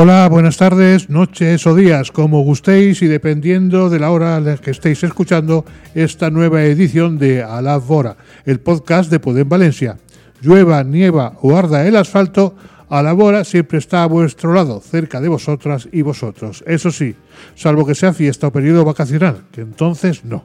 [0.00, 4.56] Hola, buenas tardes, noches o días, como gustéis y dependiendo de la hora en la
[4.56, 9.98] que estéis escuchando esta nueva edición de Alabora, el podcast de Poder Valencia.
[10.40, 12.54] Llueva, nieva o arda el asfalto,
[12.88, 16.62] Alabora siempre está a vuestro lado, cerca de vosotras y vosotros.
[16.64, 17.16] Eso sí,
[17.56, 20.44] salvo que sea fiesta o periodo vacacional, que entonces no.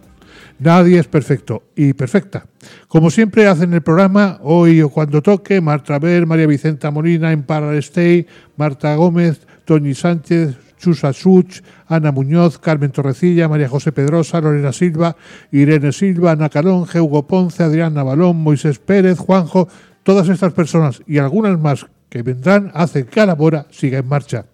[0.59, 2.45] Nadie es perfecto y perfecta.
[2.87, 7.45] Como siempre hacen el programa, hoy o cuando toque, Marta Ver, María Vicenta Molina en
[7.79, 14.73] Stay, Marta Gómez, Tony Sánchez, Chusa Such, Ana Muñoz, Carmen Torrecilla, María José Pedrosa, Lorena
[14.73, 15.15] Silva,
[15.51, 19.67] Irene Silva, Ana Calonge, Hugo Ponce, Adrián Navalón, Moisés Pérez, Juanjo,
[20.03, 24.45] todas estas personas y algunas más que vendrán hacen que la siga en marcha.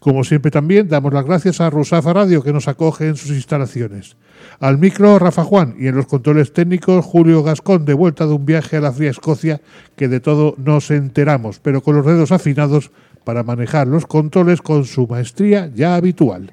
[0.00, 4.16] Como siempre también damos las gracias a Rusafa Radio que nos acoge en sus instalaciones.
[4.60, 8.44] Al micro Rafa Juan y en los controles técnicos Julio Gascón de vuelta de un
[8.44, 9.60] viaje a la fría Escocia
[9.96, 12.90] que de todo nos enteramos, pero con los dedos afinados
[13.24, 16.52] para manejar los controles con su maestría ya habitual.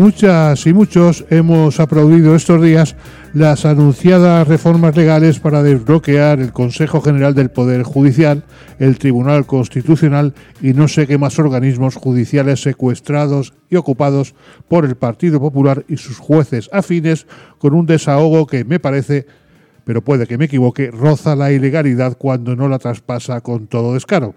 [0.00, 2.96] Muchas y muchos hemos aplaudido estos días
[3.34, 8.42] las anunciadas reformas legales para desbloquear el Consejo General del Poder Judicial,
[8.78, 14.34] el Tribunal Constitucional y no sé qué más organismos judiciales secuestrados y ocupados
[14.68, 17.26] por el Partido Popular y sus jueces afines
[17.58, 19.26] con un desahogo que me parece,
[19.84, 24.34] pero puede que me equivoque, roza la ilegalidad cuando no la traspasa con todo descaro.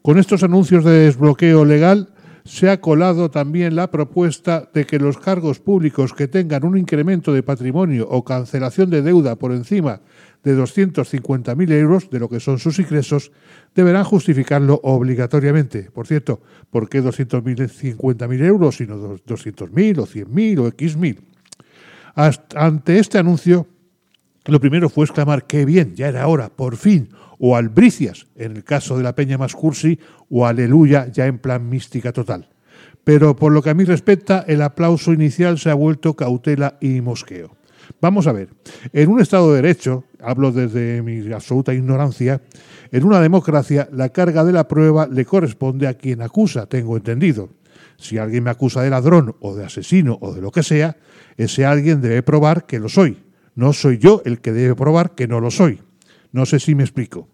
[0.00, 2.08] Con estos anuncios de desbloqueo legal,
[2.46, 7.32] se ha colado también la propuesta de que los cargos públicos que tengan un incremento
[7.32, 10.00] de patrimonio o cancelación de deuda por encima
[10.44, 13.32] de 250.000 euros de lo que son sus ingresos
[13.74, 15.90] deberán justificarlo obligatoriamente.
[15.90, 16.40] Por cierto,
[16.70, 21.18] ¿por qué 250.000 euros sino 200.000 o 100.000 o X.000?
[22.54, 23.66] Ante este anuncio,
[24.46, 27.08] lo primero fue exclamar, qué bien, ya era hora, por fin,
[27.38, 29.98] o albricias, en el caso de la Peña Mascursi,
[30.30, 32.48] o aleluya, ya en plan mística total.
[33.04, 37.00] Pero por lo que a mí respecta, el aplauso inicial se ha vuelto cautela y
[37.00, 37.56] mosqueo.
[38.00, 38.48] Vamos a ver,
[38.92, 42.42] en un Estado de Derecho, hablo desde mi absoluta ignorancia,
[42.90, 47.50] en una democracia la carga de la prueba le corresponde a quien acusa, tengo entendido.
[47.96, 50.96] Si alguien me acusa de ladrón o de asesino o de lo que sea,
[51.36, 53.22] ese alguien debe probar que lo soy.
[53.54, 55.80] No soy yo el que debe probar que no lo soy.
[56.32, 57.28] No sé si me explico.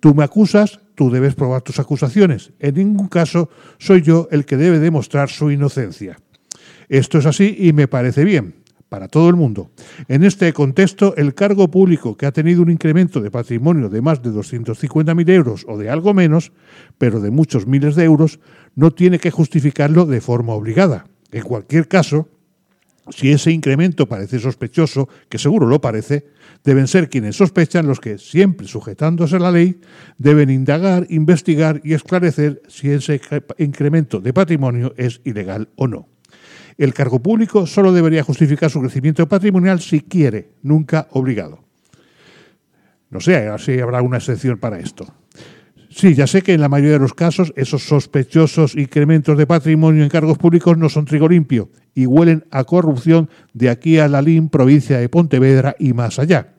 [0.00, 2.52] Tú me acusas, tú debes probar tus acusaciones.
[2.58, 6.18] En ningún caso soy yo el que debe demostrar su inocencia.
[6.88, 8.60] Esto es así y me parece bien
[8.90, 9.70] para todo el mundo.
[10.08, 14.20] En este contexto, el cargo público que ha tenido un incremento de patrimonio de más
[14.20, 16.52] de 250.000 euros o de algo menos,
[16.98, 18.40] pero de muchos miles de euros,
[18.74, 21.06] no tiene que justificarlo de forma obligada.
[21.30, 22.28] En cualquier caso,
[23.08, 26.26] si ese incremento parece sospechoso, que seguro lo parece,
[26.62, 29.80] deben ser quienes sospechan los que, siempre sujetándose a la ley,
[30.18, 33.20] deben indagar, investigar y esclarecer si ese
[33.58, 36.08] incremento de patrimonio es ilegal o no.
[36.76, 41.64] El cargo público solo debería justificar su crecimiento patrimonial si quiere, nunca obligado.
[43.10, 45.06] No sé si habrá una excepción para esto.
[45.90, 50.04] Sí, ya sé que en la mayoría de los casos esos sospechosos incrementos de patrimonio
[50.04, 54.22] en cargos públicos no son trigo limpio y huelen a corrupción de aquí a la
[54.22, 56.54] LIM, provincia de Pontevedra y más allá.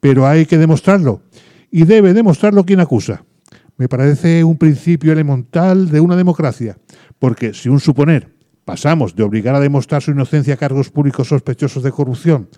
[0.00, 1.22] Pero hay que demostrarlo
[1.70, 3.24] y debe demostrarlo quien acusa.
[3.76, 6.78] Me parece un principio elemental de una democracia,
[7.18, 8.37] porque si un suponer
[8.68, 12.50] pasamos de obligar a demostrar su inocencia a cargos públicos sospechosos de corrupción,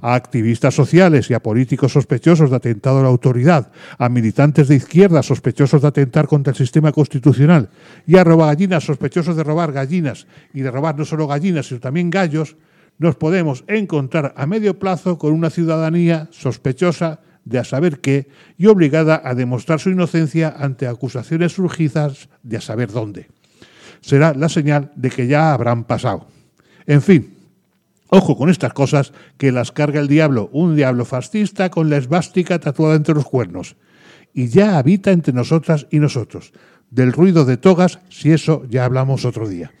[0.00, 4.76] a activistas sociales y a políticos sospechosos de atentado a la autoridad, a militantes de
[4.76, 7.68] izquierda sospechosos de atentar contra el sistema constitucional
[8.06, 12.08] y a robagallinas sospechosos de robar gallinas y de robar no solo gallinas, sino también
[12.08, 12.56] gallos,
[12.96, 18.64] nos podemos encontrar a medio plazo con una ciudadanía sospechosa de a saber qué y
[18.68, 23.28] obligada a demostrar su inocencia ante acusaciones surgidas de a saber dónde
[24.00, 26.26] será la señal de que ya habrán pasado.
[26.86, 27.34] En fin,
[28.08, 32.58] ojo con estas cosas que las carga el diablo, un diablo fascista con la esvástica
[32.58, 33.76] tatuada entre los cuernos.
[34.32, 36.52] Y ya habita entre nosotras y nosotros.
[36.90, 39.72] Del ruido de togas, si eso ya hablamos otro día.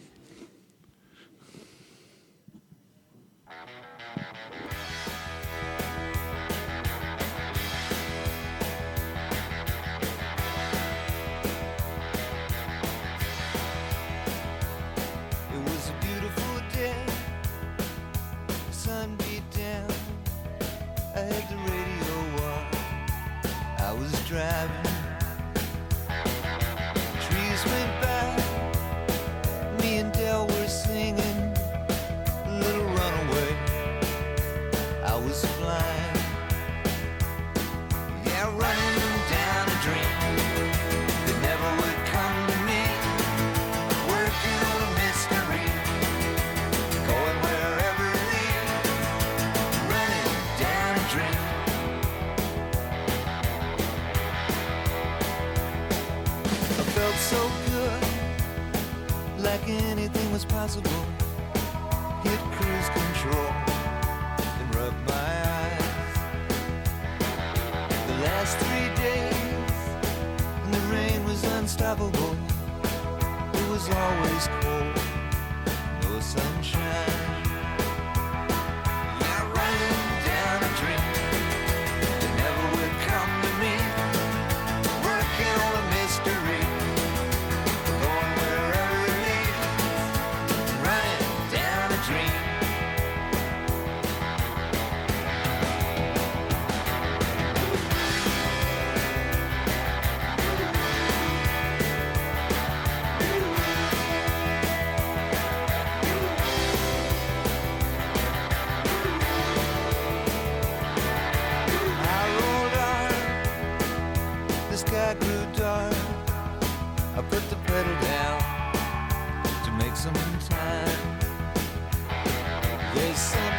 [123.20, 123.49] say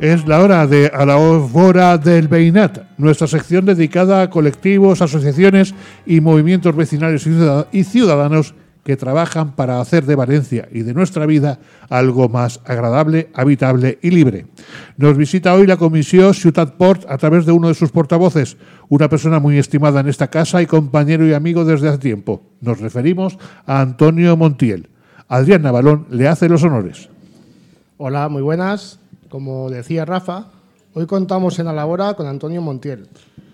[0.00, 5.74] Es la hora de A la Hora del Beinat, nuestra sección dedicada a colectivos, asociaciones
[6.06, 7.28] y movimientos vecinales
[7.70, 11.58] y ciudadanos que trabajan para hacer de Valencia y de nuestra vida
[11.90, 14.46] algo más agradable, habitable y libre.
[14.96, 18.56] Nos visita hoy la Comisión Ciutat Port a través de uno de sus portavoces,
[18.88, 22.40] una persona muy estimada en esta casa y compañero y amigo desde hace tiempo.
[22.62, 24.88] Nos referimos a Antonio Montiel.
[25.28, 27.10] Adrián Navalón le hace los honores.
[27.98, 28.99] Hola, muy buenas.
[29.30, 30.46] Como decía Rafa,
[30.92, 33.06] hoy contamos en Alabora con Antonio Montiel,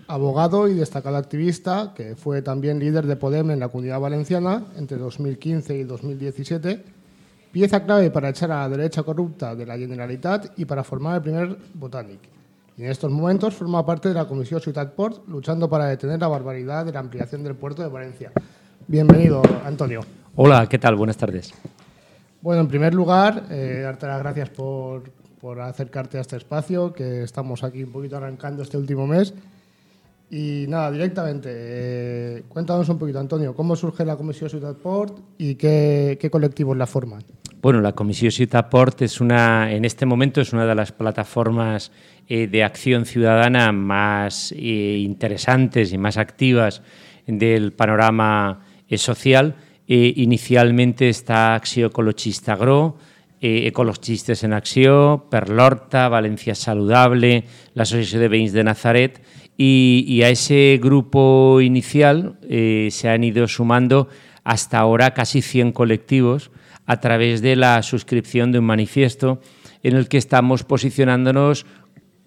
[0.07, 4.97] abogado y destacado activista que fue también líder de Podem en la Comunidad Valenciana entre
[4.97, 6.83] 2015 y 2017,
[7.51, 11.21] pieza clave para echar a la derecha corrupta de la Generalitat y para formar el
[11.21, 12.21] primer Botanic.
[12.75, 16.27] Y en estos momentos forma parte de la Comisión Ciutat Port, luchando para detener la
[16.27, 18.31] barbaridad de la ampliación del puerto de Valencia.
[18.87, 20.01] Bienvenido, Antonio.
[20.35, 20.95] Hola, ¿qué tal?
[20.95, 21.53] Buenas tardes.
[22.41, 25.03] Bueno, en primer lugar, eh, darte las gracias por,
[25.39, 29.33] por acercarte a este espacio, que estamos aquí un poquito arrancando este último mes.
[30.29, 35.55] Y nada, directamente, eh, cuéntanos un poquito, Antonio, ¿cómo surge la Comisión Ciudad Port y
[35.55, 37.23] qué, colectivos la forman?
[37.61, 41.91] Bueno, la Comisión Ciudad Port es una, en este momento es una de las plataformas
[42.27, 46.81] eh, de acción ciudadana más eh, interesantes y más activas
[47.25, 48.61] del panorama
[48.95, 49.55] social
[49.87, 52.97] inicialmente està Acció Ecologista Agro,
[53.41, 59.21] eh, Ecologistes en Acció, per l'Horta, Valencia Saludable, l'Associació de Veïns de Nazaret,
[59.57, 64.07] y, y, a ese grupo inicial eh, se han ido sumando
[64.43, 66.51] hasta ahora casi 100 colectivos
[66.85, 69.41] a través de la suscripción de un manifiesto
[69.81, 71.65] en el que estamos posicionándonos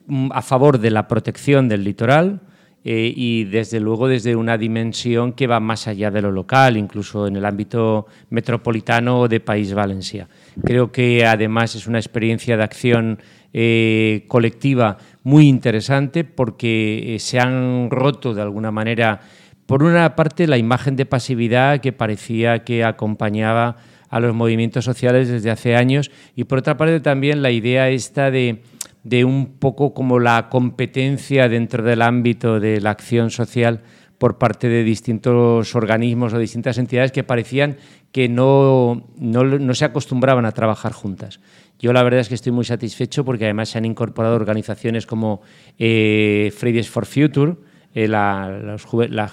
[0.06, 2.40] mm, a favor de la protección del litoral,
[2.82, 7.26] eh, y desde luego desde una dimensión que va más allá de lo local, incluso
[7.26, 10.28] en el ámbito metropolitano de País Valencia.
[10.64, 13.18] Creo que además es una experiencia de acción
[13.52, 19.20] eh, colectiva muy interesante porque eh, se han roto de alguna manera,
[19.66, 23.76] por una parte, la imagen de pasividad que parecía que acompañaba
[24.08, 28.30] a los movimientos sociales desde hace años y por otra parte también la idea esta
[28.30, 28.62] de
[29.02, 33.80] de un poco como la competencia dentro del ámbito de la acción social
[34.20, 37.78] por parte de distintos organismos o distintas entidades que parecían
[38.12, 41.40] que no, no, se acostumbraban a trabajar juntas.
[41.78, 45.40] Yo la verdad es que estoy muy satisfecho porque además se han incorporado organizaciones como
[45.78, 47.54] eh, Fridays for Future,
[47.94, 48.76] eh, la,
[49.08, 49.32] la,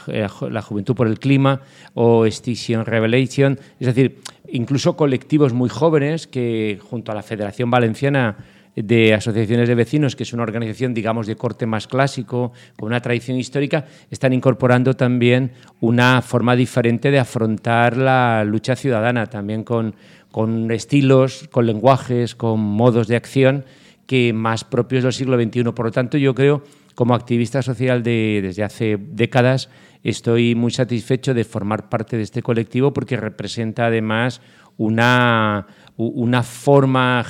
[0.50, 1.60] la, Juventud por el Clima
[1.94, 8.38] o Extinction Revelation, es decir, incluso colectivos muy jóvenes que junto a la Federación Valenciana
[8.84, 13.02] de asociaciones de vecinos, que es una organización, digamos, de corte más clásico, con una
[13.02, 19.96] tradición histórica, están incorporando también una forma diferente de afrontar la lucha ciudadana, también con,
[20.32, 23.66] con estilos, con lenguajes, con modos de acción
[24.06, 25.64] que más propios del siglo XXI.
[25.64, 29.70] Por lo tanto, yo creo, como activista social de, desde hace décadas,
[30.04, 34.40] estoy muy satisfecho de formar parte de este colectivo porque representa además
[34.78, 35.66] una,
[35.98, 37.26] una forma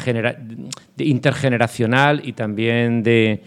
[0.98, 3.42] intergeneracional y también de,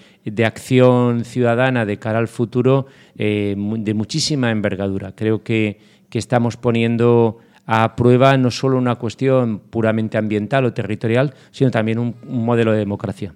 [0.44, 2.86] acción ciudadana de cara al futuro
[3.16, 5.12] eh, de muchísima envergadura.
[5.14, 5.78] Creo que,
[6.12, 12.16] estamos poniendo a prueba no solo una cuestión puramente ambiental o territorial, sino también un,
[12.26, 13.32] modelo de democracia.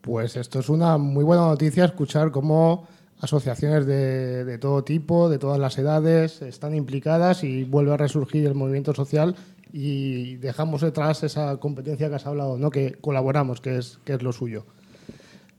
[0.00, 2.86] Pues esto es una muy buena noticia, escuchar cómo
[3.22, 8.54] asociaciones de, todo tipo, de todas las edades, están implicadas y vuelve a resurgir el
[8.54, 9.36] movimiento social
[9.72, 12.70] y dejamos detrás esa competencia que has hablado, ¿no?
[12.70, 14.66] que colaboramos, que es, que es lo suyo.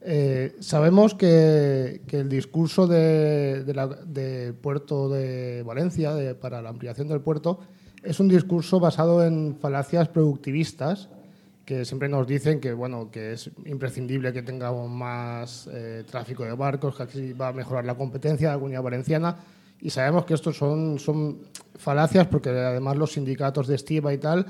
[0.02, 7.60] Eh, sabemos que, el discurso de, Puerto de Valencia de, para la ampliación del puerto
[8.02, 11.08] es un discurso basado en falacias productivistas
[11.64, 16.52] que siempre nos dicen que bueno que es imprescindible que tengamos más eh, tráfico de
[16.52, 19.36] barcos, que así va a mejorar la competencia de la comunidad valenciana.
[19.80, 21.40] Y sabemos que estos son, son
[21.76, 24.46] falacias porque además los sindicatos de estiva y tal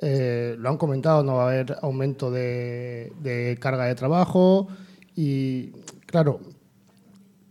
[0.00, 4.68] eh, lo han comentado, no va a haber aumento de, carga de trabajo
[5.16, 5.72] y
[6.06, 6.40] claro,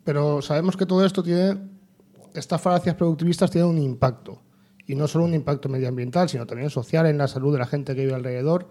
[0.05, 1.57] pero sabemos que todo esto tiene,
[2.33, 4.41] estas falacias productivistas tienen un impacto.
[4.89, 7.93] Y no solo un impacto medioambiental, sino también social en la salud de la gente
[7.93, 8.69] que vive alrededor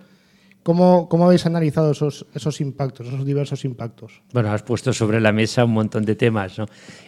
[0.66, 4.20] ¿Cómo, ¿Cómo, habéis analizado esos, esos impactos, esos diversos impactos?
[4.32, 6.58] Bueno, has puesto sobre la mesa un montón de temas.
[6.58, 6.66] ¿no?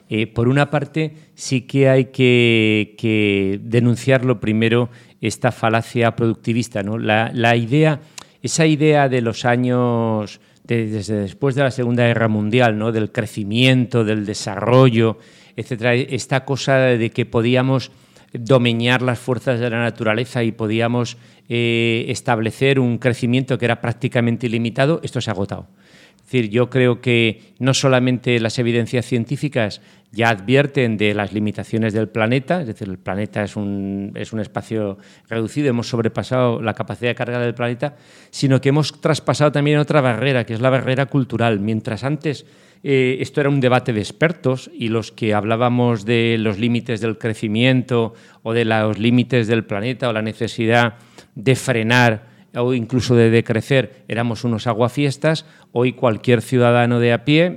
[0.08, 6.84] Eh, por una parte, sí que hay que, que denunciarlo primero esta falacia productivista.
[6.84, 6.98] ¿no?
[6.98, 8.00] La, la, idea,
[8.42, 12.92] esa idea de los años, desde después de la Segunda Guerra Mundial, ¿no?
[12.92, 15.18] del crecimiento, del desarrollo,
[15.56, 17.90] etcétera, esta cosa de que podíamos
[18.32, 21.16] domeñar las fuerzas de la naturaleza y podíamos
[21.48, 25.66] eh, establecer un crecimiento que era prácticamente ilimitado, esto se ha agotado.
[26.16, 29.80] Es decir, yo creo que no solamente las evidencias científicas
[30.12, 34.40] ya advierten de las limitaciones del planeta, es decir, el planeta es un, es un
[34.40, 37.96] espacio reducido, hemos sobrepasado la capacidad de carga del planeta,
[38.30, 41.60] sino que hemos traspasado también otra barrera, que es la barrera cultural.
[41.60, 42.44] Mientras antes
[42.82, 47.18] eh, esto era un debate de expertos y los que hablábamos de los límites del
[47.18, 50.94] crecimiento o de los límites del planeta o la necesidad
[51.34, 57.54] de frenar o incluso de decrecer, éramos unos aguafiestas, hoy cualquier ciudadano de a pie,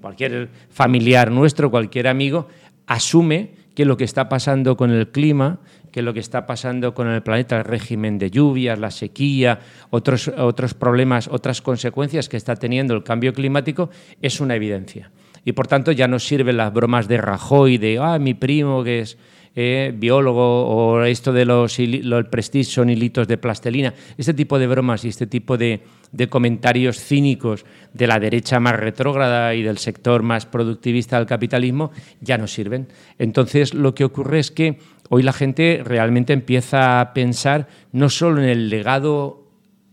[0.00, 2.48] cualquier familiar nuestro, cualquier amigo,
[2.86, 7.08] asume que lo que está pasando con el clima, que lo que está pasando con
[7.08, 12.56] el planeta, el régimen de lluvias, la sequía, otros, otros problemas, otras consecuencias que está
[12.56, 13.90] teniendo el cambio climático,
[14.22, 15.10] es una evidencia.
[15.44, 19.00] Y por tanto ya no sirven las bromas de Rajoy, de, ah, mi primo que
[19.00, 19.18] es
[19.56, 23.94] eh, biólogo o esto de los el prestige son hilitos de plastelina.
[24.16, 25.80] Este tipo de bromas y este tipo de,
[26.28, 32.38] comentarios cínicos de la derecha más retrógrada y del sector más productivista del capitalismo ya
[32.38, 32.88] no sirven.
[33.18, 34.78] Entonces lo que ocurre es que
[35.10, 39.44] hoy la gente realmente empieza a pensar no solo en el legado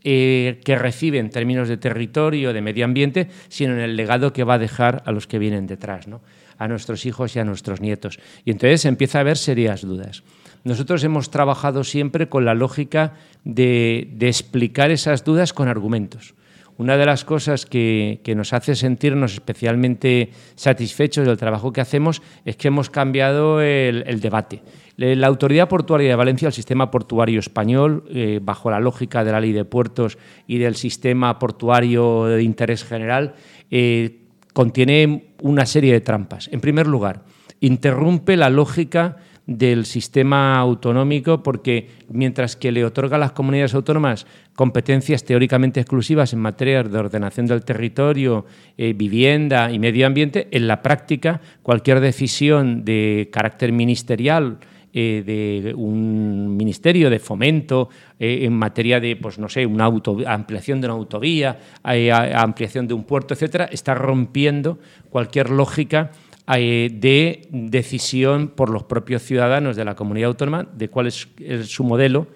[0.06, 4.46] eh, que recibe en términos de territorio, de medio ambiente, sino en el legado que
[4.46, 6.08] va a dejar a los que vienen detrás.
[6.08, 6.22] ¿no?
[6.58, 8.20] a nuestros hijos y a nuestros nietos.
[8.46, 10.24] Y entonces empieza a haber serias dudas.
[10.64, 13.14] nosotros hemos trabajado siempre con la lógica
[13.46, 16.34] de, explicar esas dudas con argumentos.
[16.78, 22.56] Una de las cosas que, nos hace sentirnos especialmente satisfechos del trabajo que hacemos es
[22.56, 24.62] que hemos cambiado el debate.
[24.98, 29.40] La Autoridad Portuaria de Valencia, el sistema portuario español, eh, bajo la lógica de la
[29.40, 30.18] ley de puertos
[30.48, 33.36] y del sistema portuario de interés general,
[33.70, 34.22] eh,
[34.54, 36.50] contiene una serie de trampas.
[36.52, 37.26] En primer lugar,
[37.60, 44.28] interrumpe la lógica del sistema autonómico porque mientras que le otorga a las comunidades autónomas
[44.56, 48.46] competencias teóricamente exclusivas en materia de ordenación del territorio,
[48.78, 54.60] eh, vivienda y medio ambiente, en la práctica cualquier decisión de carácter ministerial
[54.94, 57.90] eh, de un ministerio de fomento
[58.20, 59.86] eh, en materia de, pues no sé, una
[60.26, 66.12] ampliación de una autovía, ampliación de un puerto, etcétera, está rompiendo cualquier lógica
[66.48, 71.28] de decisión por los propios ciudadanos de la comunidad autónoma de cuál es,
[71.64, 72.28] su modelo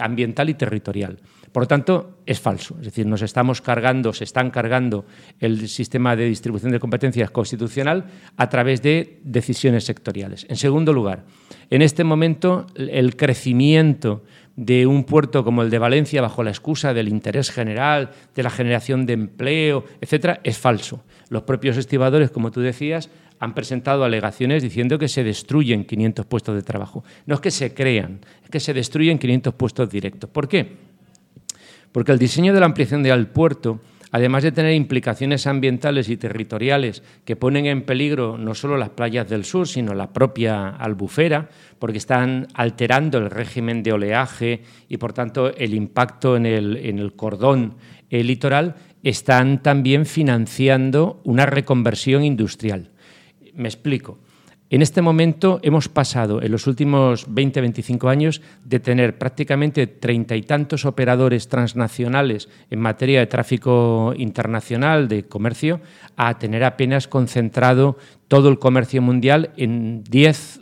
[0.00, 1.18] ambiental y territorial.
[1.52, 2.76] Por lo tanto, es falso.
[2.78, 5.04] Es decir, nos estamos cargando, se están cargando
[5.38, 8.06] el sistema de distribución de competencias constitucional
[8.38, 10.46] a través de decisiones sectoriales.
[10.48, 11.24] En segundo lugar,
[11.68, 14.24] en este momento el crecimiento
[14.56, 18.50] de un puerto como el de Valencia bajo la excusa del interés general, de la
[18.50, 21.04] generación de empleo, etcétera, es falso.
[21.32, 26.54] Los propios estibadores, como tú decías, han presentado alegaciones diciendo que se destruyen 500 puestos
[26.54, 27.04] de trabajo.
[27.24, 30.28] No es que se crean, es que se destruyen 500 puestos directos.
[30.28, 30.76] ¿Por qué?
[31.90, 33.80] Porque el diseño de la ampliación del puerto,
[34.10, 39.26] además de tener implicaciones ambientales y territoriales que ponen en peligro no solo las playas
[39.26, 45.14] del sur, sino la propia albufera, porque están alterando el régimen de oleaje y, por
[45.14, 47.76] tanto, el impacto en el, cordón
[48.10, 52.90] litoral, están también financiando una reconversión industrial.
[53.54, 54.18] Me explico.
[54.72, 60.40] En este momento hemos pasado en los últimos 20-25 años de tener prácticamente treinta y
[60.40, 65.82] tantos operadores transnacionales en materia de tráfico internacional, de comercio,
[66.16, 70.60] a tener apenas concentrado todo el comercio mundial en 10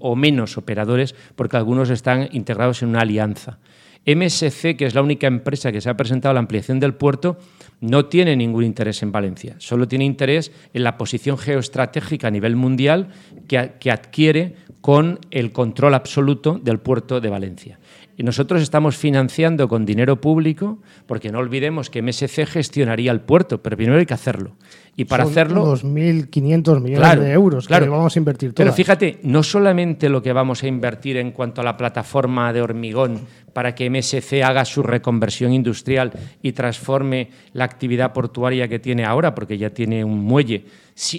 [0.00, 3.60] o menos operadores, porque algunos están integrados en una alianza.
[4.08, 7.36] MSC, que es la única empresa que se ha presentado a la ampliación del puerto,
[7.80, 12.56] no tiene ningún interés en Valencia, solo tiene interés en la posición geoestratégica a nivel
[12.56, 13.08] mundial
[13.46, 17.78] que, adquiere con el control absoluto del puerto de Valencia.
[18.16, 23.62] Y nosotros estamos financiando con dinero público, porque no olvidemos que MSC gestionaría el puerto,
[23.62, 24.56] pero primero hay que hacerlo.
[24.96, 25.76] Y para Son hacerlo.
[25.76, 28.64] 2.500 millones de euros que vamos a invertir todas.
[28.64, 32.60] Pero fíjate, no solamente lo que vamos a invertir en cuanto a la plataforma de
[32.60, 33.20] hormigón
[33.58, 39.34] para que MSC haga su reconversión industrial y transforme la actividad portuaria que tiene ahora,
[39.34, 40.66] porque ya tiene un muelle,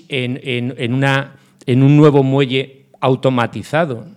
[0.08, 4.08] en, un nuevo muelle automatizado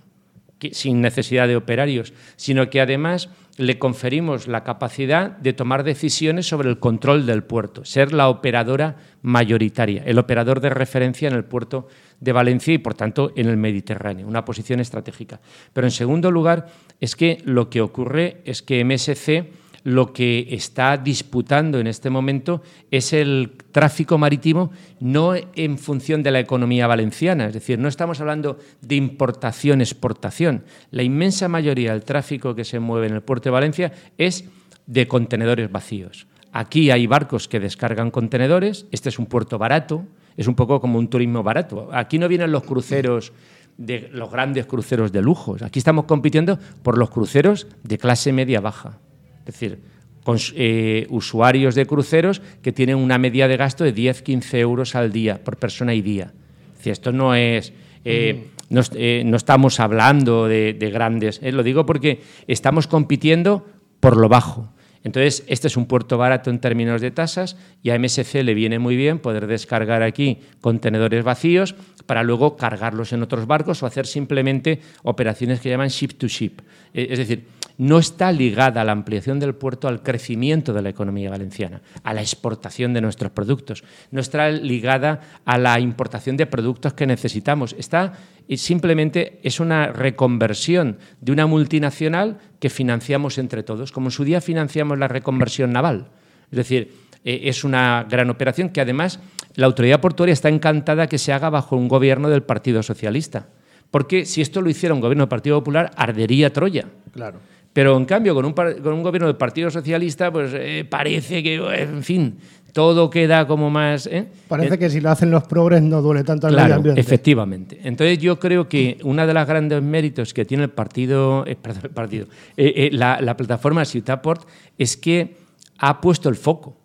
[0.71, 6.71] sin necesidad de operarios, sino que además le conferimos la capacidad de tomar decisiones sobre
[6.71, 11.89] el control del puerto, ser la operadora mayoritaria, el operador de referencia en el puerto
[12.23, 15.41] de Valencia y, por tanto, en el Mediterráneo, una posición estratégica.
[15.73, 16.69] Pero, en segundo lugar,
[17.01, 22.63] es que lo que ocurre es que MSC lo que está disputando en este momento
[22.93, 28.21] es el tráfico marítimo no en función de la economía valenciana, es decir, no estamos
[28.21, 30.63] hablando de importación-exportación.
[30.93, 34.45] La inmensa mayoría del tráfico que se mueve en el puerto de Valencia es
[34.87, 36.29] de contenedores vacíos.
[36.53, 40.99] Aquí hay barcos que descargan contenedores, este es un puerto barato, es un poco como
[40.99, 41.89] un turismo barato.
[41.93, 43.33] Aquí no vienen los cruceros
[43.77, 45.63] de los grandes cruceros de lujos.
[45.63, 48.99] Aquí estamos compitiendo por los cruceros de clase media baja.
[49.41, 49.81] Es decir,
[50.25, 55.13] con eh, usuarios de cruceros que tienen una media de gasto de 10-15 euros al
[55.13, 56.33] día, por persona y día.
[56.73, 57.73] Es decir, esto no es...
[58.05, 58.49] Eh,
[58.95, 63.67] eh, no, estamos hablando de, grandes, lo digo porque estamos compitiendo
[64.01, 64.73] por lo bajo.
[65.05, 68.79] Entonces, este es un puerto barato en términos de tasas y a MSC le viene
[68.79, 71.75] muy bien poder descargar aquí contenedores vacíos
[72.07, 76.61] para luego cargarlos en otros barcos o hacer simplemente operaciones que llaman ship to ship.
[76.95, 77.47] Es decir,
[77.83, 82.21] no está ligada la ampliación del puerto al crecimiento de la economía valenciana, a la
[82.21, 88.13] exportación de nuestros productos, no está ligada a la importación de productos que necesitamos, está
[88.55, 94.41] simplemente es una reconversión de una multinacional que financiamos entre todos, como en su día
[94.41, 96.07] financiamos la reconversión naval.
[96.53, 99.19] Es decir, eh, es una gran operación que además
[99.57, 103.49] la autoridad portuaria está encantada que se haga bajo un gobierno del Partido Socialista.
[103.91, 106.87] Porque si esto lo hiciera un gobierno del Partido Popular, ardería Troya.
[107.13, 107.41] Claro
[107.73, 111.55] Pero en cambio, con un, con un gobierno del Partido Socialista, pues eh, parece que,
[111.57, 112.37] en fin,
[112.73, 114.07] todo queda como más...
[114.07, 114.27] ¿eh?
[114.49, 117.01] Parece que si lo hacen los progres no duele tanto al medio ambiente.
[117.01, 117.81] efectivamente.
[117.85, 121.83] Entonces yo creo que uno de los grandes méritos que tiene el partido, eh, perdón,
[121.85, 125.37] el partido eh, la, la, plataforma Ciutaport es que
[125.79, 126.79] ha puesto el foco.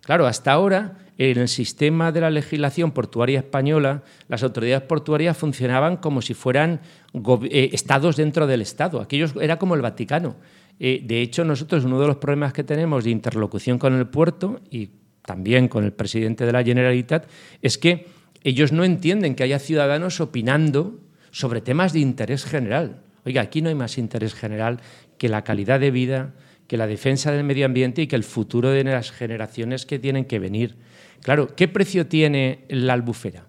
[0.00, 5.96] Claro, hasta ahora en el sistema de la legislación portuaria española, las autoridades portuarias funcionaban
[5.98, 6.80] como si fueran
[7.42, 9.00] estados dentro del Estado.
[9.00, 10.36] Aquello era como el Vaticano.
[10.78, 14.90] de hecho, nosotros uno de los problemas que tenemos de interlocución con el puerto y
[15.24, 17.28] también con el presidente de la Generalitat,
[17.60, 18.06] es que
[18.42, 20.98] ellos no entienden que haya ciudadanos opinando
[21.30, 23.02] sobre temas de interés general.
[23.24, 24.80] Oiga, aquí no hay más interés general
[25.16, 26.34] que la calidad de vida,
[26.66, 30.24] que la defensa del medio ambiente y que el futuro de las generaciones que tienen
[30.24, 30.76] que venir.
[31.22, 33.46] Claro, ¿qué precio tiene la albufera?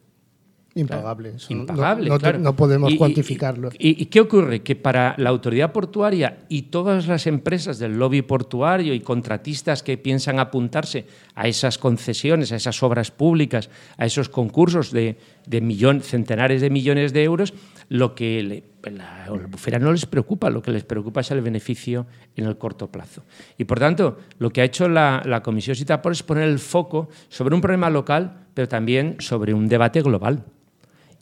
[0.76, 1.36] Impagable.
[1.50, 2.40] Impagable, no, claro.
[2.40, 3.70] no podemos cuantificarlo.
[3.78, 4.64] Y, qué ocurre?
[4.64, 10.00] Que para la autoridad portuaria y todas las empresas del lobby portuario y contratistas que
[10.00, 11.06] piensan apuntarse
[11.36, 17.14] a esas concesiones, a esas obras públicas, a esos concursos de, de centenares de millones
[17.14, 17.54] de euros,
[17.94, 22.46] lo que la albufera no les preocupa, lo que les preocupa es el beneficio en
[22.46, 23.24] el corto plazo.
[23.56, 27.54] Y por tanto, lo que ha hecho la, Comisión CITAPOR es poner el foco sobre
[27.54, 30.44] un problema local, pero también sobre un debate global.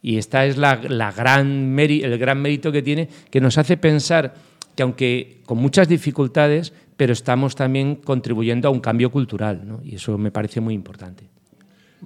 [0.02, 4.34] Y esta es la, gran el gran mérito que tiene, que nos hace pensar
[4.74, 10.18] que aunque con muchas dificultades, pero estamos también contribuyendo a un cambio cultural, y eso
[10.18, 11.41] me parece muy importante.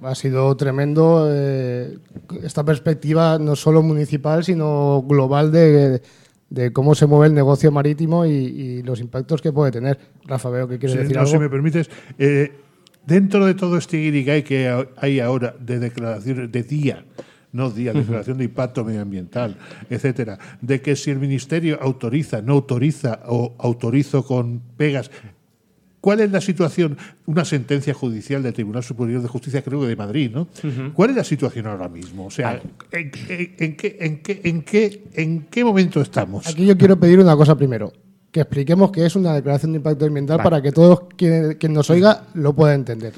[0.02, 1.98] Ha sido tremendo eh,
[2.42, 6.00] esta perspectiva no solo municipal, sino global de,
[6.72, 9.98] cómo se mueve el negocio marítimo y, los impactos que puede tener.
[10.24, 11.30] Rafa, veo que quieres decir algo.
[11.30, 12.52] Si me permites, eh,
[13.06, 17.04] dentro de todo este guirigay que hay ahora de declaraciones de día
[17.56, 19.56] no día, declaración de impacto medioambiental,
[19.88, 25.10] etcétera, de que si el ministerio autoriza, no autoriza o autorizo con pegas,
[26.06, 26.96] ¿Cuál es la situación?
[27.26, 30.46] Una sentencia judicial del Tribunal Superior de Justicia, creo que de Madrid, ¿no?
[30.94, 32.26] ¿Cuál es la situación ahora mismo?
[32.26, 36.46] O sea, ¿en, qué, en, qué, en, qué, ¿en qué momento estamos?
[36.46, 37.92] Aquí yo quiero pedir una cosa primero.
[38.30, 41.90] Que expliquemos qué es una declaración de impacto ambiental para que todos quien, quien nos
[41.90, 43.12] oiga lo pueda entender.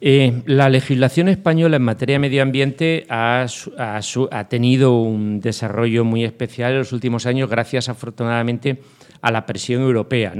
[0.00, 3.46] Eh, la legislación española en materia de medio ambiente ha,
[4.48, 8.80] tenido un desarrollo muy especial en los últimos años, gracias afortunadamente
[9.20, 10.34] a la presión europea.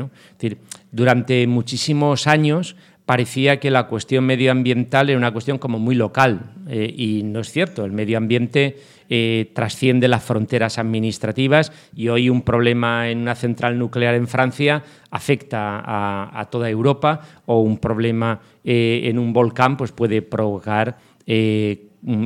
[0.92, 2.76] Durante muchísimos años
[3.11, 7.50] parecía que la cuestión medioambiental era una cuestión como muy local, eh, y no es
[7.50, 7.85] cierto.
[7.85, 8.76] El medio ambiente
[9.09, 14.85] eh, trasciende las fronteras administrativas y hoy un problema en una central nuclear en Francia
[15.11, 20.98] afecta a, toda Europa o un problema eh, en un volcán pues puede provocar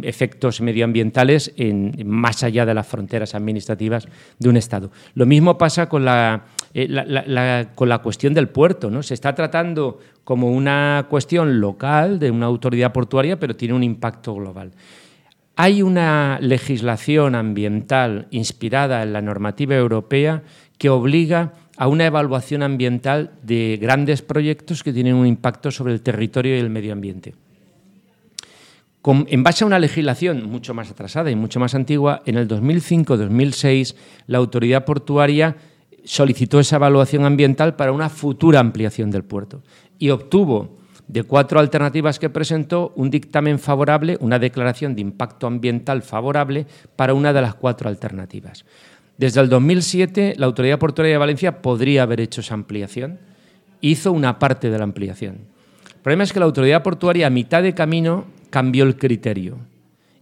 [0.03, 4.07] efectos medioambientales en, más allá de las fronteras administrativas
[4.39, 4.91] de un Estado.
[5.15, 6.45] Lo mismo pasa con la,
[7.75, 8.91] con la cuestión del puerto.
[8.91, 9.03] ¿no?
[9.03, 14.35] Se está tratando como una cuestión local de una autoridad portuaria, pero tiene un impacto
[14.35, 14.73] global.
[15.57, 20.43] Hay una legislación ambiental inspirada en la normativa europea
[20.79, 26.03] que obliga a una evaluación ambiental de grandes proyectos que tienen un impacto sobre el
[26.03, 27.35] territorio y el medio ambiente.
[29.07, 33.95] En base a una legislación mucho más atrasada y mucho más antigua, en el 2005-2006
[34.27, 35.57] la autoridad portuaria
[36.05, 39.63] solicitó esa evaluación ambiental para una futura ampliación del puerto
[39.99, 46.03] y obtuvo de cuatro alternativas que presentó, un dictamen favorable, una declaración de impacto ambiental
[46.03, 48.65] favorable para una de las cuatro alternativas.
[49.19, 53.19] Desde el 2007, la Autoridad Portuaria de Valencia podría haber hecho esa ampliación.
[53.81, 55.41] Hizo una parte de la ampliación.
[55.87, 59.59] El problema es que la Autoridad Portuaria, a mitad de camino, cambió el criterio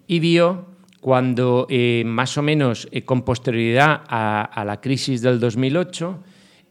[0.06, 0.64] y vio
[1.02, 6.18] cuando, eh, más o menos eh, con posterioridad a la crisis del 2008,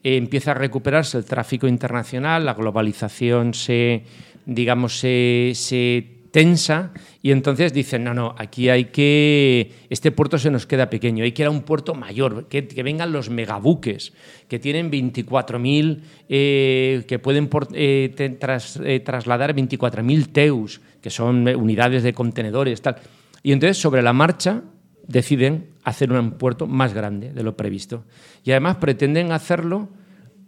[0.03, 4.03] eh, empieza a recuperarse el tráfico internacional, la globalización se,
[4.47, 10.65] digamos, se, tensa y entonces dicen, no, no, aquí hay que, este puerto se nos
[10.65, 14.13] queda pequeño, hay que ir a un puerto mayor, que, vengan los megabuques,
[14.47, 22.81] que tienen 24.000, eh, que pueden eh, trasladar 24.000 teus, que son unidades de contenedores,
[22.81, 22.97] tal.
[23.43, 24.63] Y entonces, sobre la marcha,
[25.07, 28.05] deciden hacer un puerto más grande de lo previsto.
[28.43, 29.89] Y además pretenden hacerlo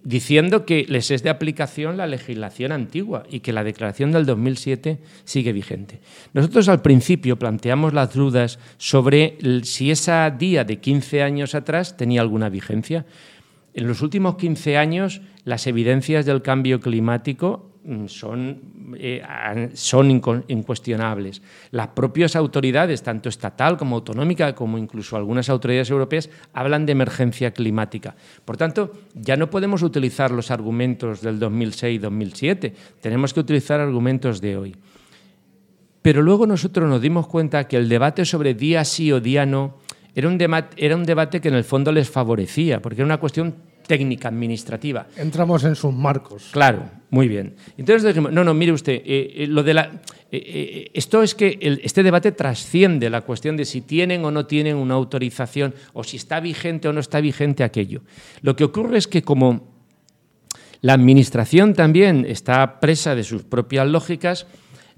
[0.04, 5.00] diciendo que les es de aplicación la legislación antigua y que la declaración del 2007
[5.24, 6.02] sigue vigente.
[6.34, 12.22] Nosotros al principio planteamos las dudas sobre si esa día de 15 años atrás tenía
[12.22, 13.06] alguna vigencia.
[13.74, 17.73] En los últimos 15 años las evidencias del cambio climático
[18.08, 19.22] son eh,
[19.74, 20.10] son
[20.48, 21.42] incuestionables.
[21.72, 27.52] Las propias autoridades, tanto estatal como autonómica, como incluso algunas autoridades europeas, hablan de emergencia
[27.52, 28.16] climática.
[28.46, 34.58] Por tanto, ya no podemos utilizar los argumentos del 2006-2007, tenemos que utilizar argumentos de
[34.58, 34.76] hoy.
[36.02, 39.78] Pero luego nosotros nos dimos cuenta que el debate sobre día sí o día no
[40.16, 40.38] era un,
[40.78, 45.08] era un debate que en el fondo les favorecía, porque era una cuestión técnica, administrativa.
[45.18, 46.50] Entramos en sus marcos.
[46.52, 47.56] Claro, muy bien.
[47.78, 51.60] Entonces dijimos, no, no, mire usted, eh, eh, lo de la, eh, esto es que
[51.84, 56.18] este debate trasciende la cuestión de si tienen o no tienen una autorización o si
[56.18, 58.02] está vigente o no está vigente aquello.
[58.42, 59.74] Lo que ocurre es que como
[60.82, 64.48] la administración también está presa de sus propias lógicas,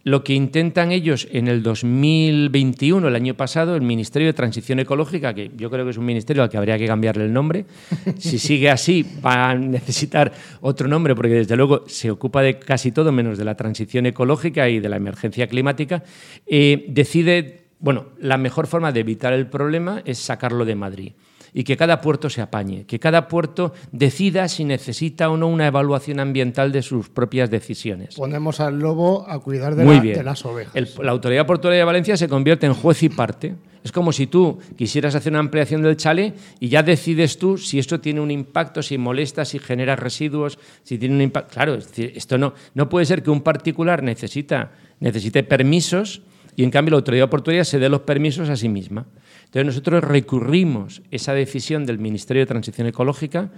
[0.06, 5.34] lo que intentan ellos en el 2021, el año pasado, el Ministerio de Transición Ecológica,
[5.34, 7.66] que yo creo que es un ministerio al que habría que cambiarle el nombre,
[8.20, 12.92] si sigue así va a necesitar otro nombre, porque desde luego se ocupa de casi
[12.92, 16.04] todo menos de la transición ecológica y de la emergencia climática,
[16.46, 21.14] eh, decide, bueno, la mejor forma de evitar el problema es sacarlo de Madrid
[21.58, 25.68] y que cada puerto se apañe, que cada puerto decida si necesita o no una
[25.68, 28.16] evaluación ambiental de sus propias decisiones.
[28.16, 30.76] Ponemos al lobo a cuidar de, las ovejas.
[31.02, 33.56] la Autoridad Portuaria de Valencia se convierte en juez y parte.
[33.86, 37.80] Es como si tú quisieras hacer una ampliación del chale y ya decides tú si
[37.80, 41.54] esto tiene un impacto, si molesta, si genera residuos, si tiene un impacto.
[41.54, 46.22] Claro, esto no, no puede ser que un particular necesita, necesite permisos
[46.58, 49.06] y en cambio la autoridad portuaria se dé los permisos a sí misma.
[49.46, 53.52] Entonces nosotros recurrimos esa decisión del Ministerio de Transición Ecológica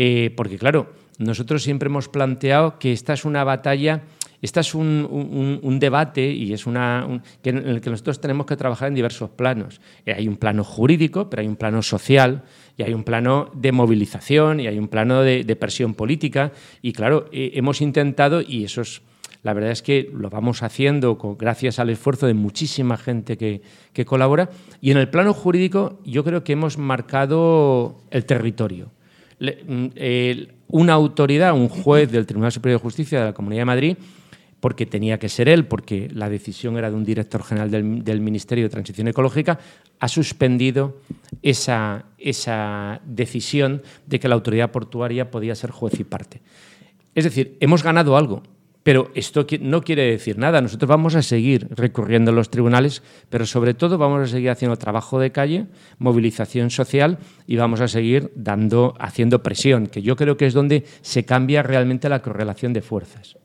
[0.00, 4.02] eh, porque, claro, nosotros siempre hemos planteado que esta es una batalla,
[4.40, 8.94] esta es un, debate y es una, en el que nosotros tenemos que trabajar en
[8.94, 9.80] diversos planos.
[10.06, 12.44] Eh, hay un plano jurídico, pero hay un plano social
[12.76, 16.52] y hay un plano de movilización y hay un plano de, presión política.
[16.80, 19.02] Y, claro, eh, hemos intentado, y eso es
[19.42, 23.62] la verdad es que lo vamos haciendo gracias al esfuerzo de muchísima gente que,
[24.04, 24.50] colabora.
[24.80, 28.90] Y en el plano jurídico yo creo que hemos marcado el territorio.
[29.40, 29.86] Mm,
[30.68, 33.96] una autoridad, un juez del Tribunal Superior de Justicia de la Comunidad de Madrid,
[34.60, 38.64] porque tenía que ser él, porque la decisión era de un director general del, Ministerio
[38.64, 39.58] de Transición Ecológica,
[40.00, 41.00] ha suspendido
[41.42, 46.40] esa, esa decisión de que la autoridad portuaria podía ser juez y parte.
[47.14, 48.42] Es decir, hemos ganado algo,
[48.88, 50.62] pero esto no quiere decir nada.
[50.62, 54.78] Nosotros vamos a seguir recurriendo a los tribunales, pero sobre todo vamos a seguir haciendo
[54.78, 55.66] trabajo de calle,
[55.98, 60.86] movilización social y vamos a seguir dando, haciendo presión, que yo creo que es donde
[61.02, 63.36] se cambia realmente la correlación de fuerzas.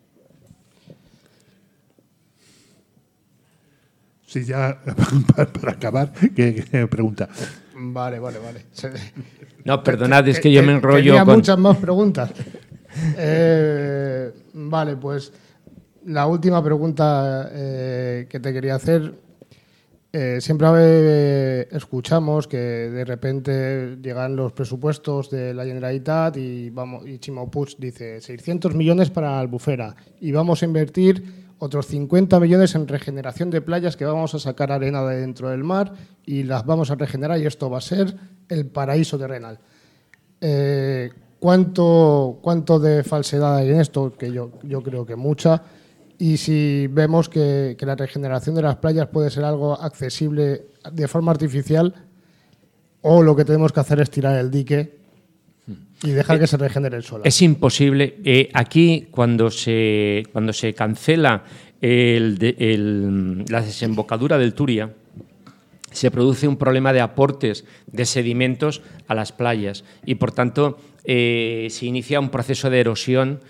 [4.26, 4.80] Sí, ya
[5.36, 7.28] para, acabar, ¿qué, pregunta?
[7.76, 8.66] Vale, vale, vale.
[9.66, 11.16] No, perdonad, es que yo me enrollo.
[11.16, 12.32] Tenía muchas más preguntas.
[13.18, 15.32] Eh, vale, pues
[16.06, 19.14] la última pregunta eh, que te quería hacer.
[20.12, 27.18] Eh, siempre escuchamos que de repente llegan los presupuestos de la Generalitat y, vamos, y
[27.18, 33.50] Chimo dice 600 millones para Albufera y vamos a invertir otros 50 millones en regeneración
[33.50, 35.94] de playas que vamos a sacar arena de dentro del mar
[36.26, 38.14] y las vamos a regenerar y esto va a ser
[38.50, 39.60] el paraíso terrenal.
[40.42, 41.10] Eh,
[41.44, 44.14] ¿Cuánto, ¿Cuánto de falsedad hay en esto?
[44.18, 45.62] Que yo, yo creo que mucha.
[46.18, 51.34] Y si vemos que, la regeneración de las playas puede ser algo accesible de forma
[51.34, 51.94] artificial,
[53.02, 55.00] o lo que tenemos que hacer es tirar el dique
[56.02, 57.26] y dejar que se regenere el suelo.
[57.26, 58.22] Es imposible.
[58.24, 61.44] Eh, aquí, cuando se, cuando se cancela
[61.82, 64.94] la desembocadura del Turia,
[65.92, 71.68] se produce un problema de aportes de sedimentos a las playas y, por tanto, eh,
[71.70, 73.42] se inicia un proceso de erosión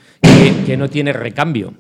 [0.66, 1.74] que, no tiene recambio.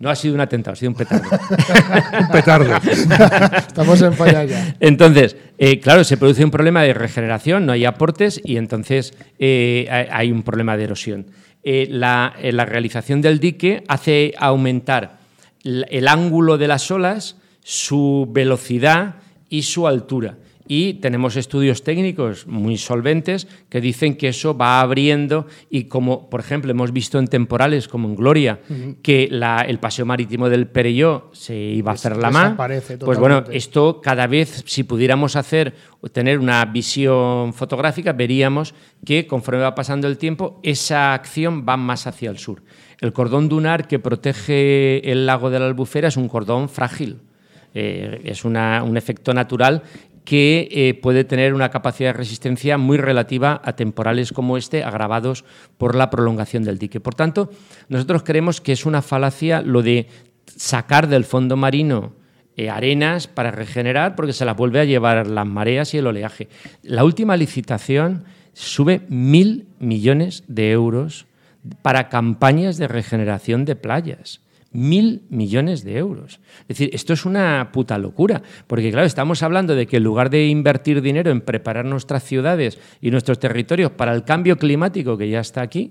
[0.00, 1.28] No ha sido un atentado, ha sido un petardo.
[2.20, 2.76] un petardo.
[3.56, 4.76] Estamos en falla ya.
[4.80, 9.86] Entonces, eh, claro, se produce un problema de regeneración, no hay aportes y entonces eh,
[10.10, 11.26] hay un problema de erosión.
[11.64, 15.20] La, la, realización del dique hace aumentar
[15.62, 19.14] el ángulo de las olas, su velocidad
[19.48, 20.38] y su altura.
[20.68, 26.40] Y tenemos estudios técnicos muy solventes que dicen que eso va abriendo y como, por
[26.40, 28.60] ejemplo, hemos visto en temporales como en Gloria,
[29.02, 32.54] que el paseo marítimo del Perelló se iba a hacer la más.
[33.00, 35.74] Pues bueno, esto cada vez, si pudiéramos hacer,
[36.12, 42.06] tener una visión fotográfica, veríamos que conforme va pasando el tiempo, esa acción va más
[42.06, 42.62] hacia el sur.
[43.00, 47.18] El cordón dunar que protege el lago de la Albufera es un cordón frágil.
[47.74, 48.56] Eh, es un
[48.98, 49.82] efecto natural
[50.24, 55.44] que eh, puede tener una capacidad de resistencia muy relativa a temporales como este, agravados
[55.78, 57.00] por la prolongación del dique.
[57.00, 57.50] Por tanto,
[57.88, 60.06] nosotros creemos que es una falacia lo de
[60.46, 62.12] sacar del fondo marino
[62.56, 66.48] eh, arenas para regenerar, porque se las vuelve a llevar las mareas y el oleaje.
[66.82, 71.26] La última licitación sube mil millones de euros
[71.80, 74.40] para campañas de regeneración de playas
[74.72, 76.40] mil millones de euros.
[76.62, 80.30] Es decir, esto es una puta locura, porque claro, estamos hablando de que en lugar
[80.30, 85.28] de invertir dinero en preparar nuestras ciudades y nuestros territorios para el cambio climático que
[85.28, 85.90] ya está aquí,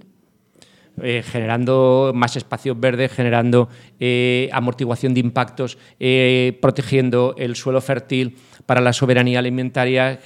[1.02, 8.36] eh, generando más espacios verdes, generando eh, amortiguación de impactos, eh, protegiendo el suelo fértil
[8.66, 10.20] para la soberanía alimentaria,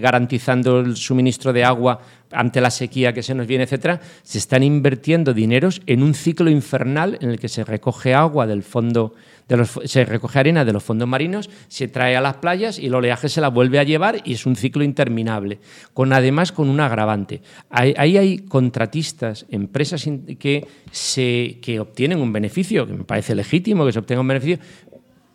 [0.00, 2.00] garantizando el suministro de agua
[2.32, 6.50] ante la sequía que se nos viene, etcétera, se están invirtiendo dineros en un ciclo
[6.50, 9.14] infernal en el que se recoge agua del fondo,
[9.48, 12.86] de los, se recoge arena de los fondos marinos, se trae a las playas y
[12.86, 15.58] el oleaje se la vuelve a llevar y es un ciclo interminable,
[15.92, 17.42] con además con un agravante.
[17.68, 23.92] Ahí, hay contratistas, empresas que, se, que obtienen un beneficio, que me parece legítimo que
[23.92, 24.58] se obtenga un beneficio,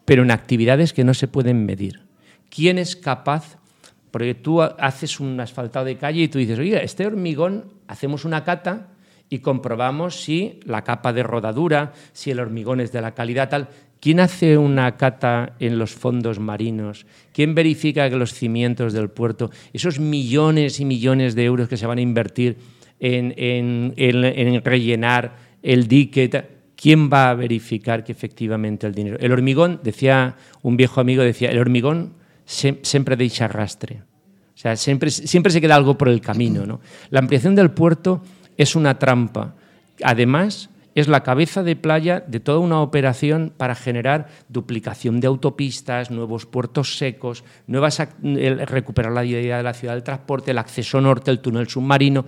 [0.05, 2.01] pero en actividades que no se pueden medir.
[2.49, 3.58] ¿Quién es capaz
[4.15, 8.45] porque tú haces un asfaltado de calle y tú dices, oye, este hormigón, hacemos una
[8.45, 8.88] cata
[9.30, 13.67] y comprobamos si la capa de rodadura, si el hormigón es de la calidad tal.
[13.99, 17.06] ¿Quién hace una cata en los fondos marinos?
[17.34, 21.86] ¿Quién verifica que los cimientos del puerto, esos millones y millones de euros que se
[21.86, 22.56] van a invertir
[23.01, 23.93] en,
[24.63, 26.30] rellenar el dique,
[26.78, 29.17] ¿quién va a verificar que efectivamente el dinero?
[29.19, 34.03] El hormigón, decía un viejo amigo, decía, el hormigón siempre deja arrastre.
[34.53, 36.65] O sea, siempre, siempre se queda algo por el camino.
[36.65, 36.79] ¿no?
[37.10, 38.21] La ampliación del puerto
[38.58, 39.55] es una trampa.
[40.03, 46.10] Además, es la cabeza de playa de toda una operación para generar duplicación de autopistas,
[46.10, 51.31] nuevos puertos secos, nuevas, recuperar la idea de la ciudad del transporte, el acceso norte,
[51.31, 52.25] el túnel submarino.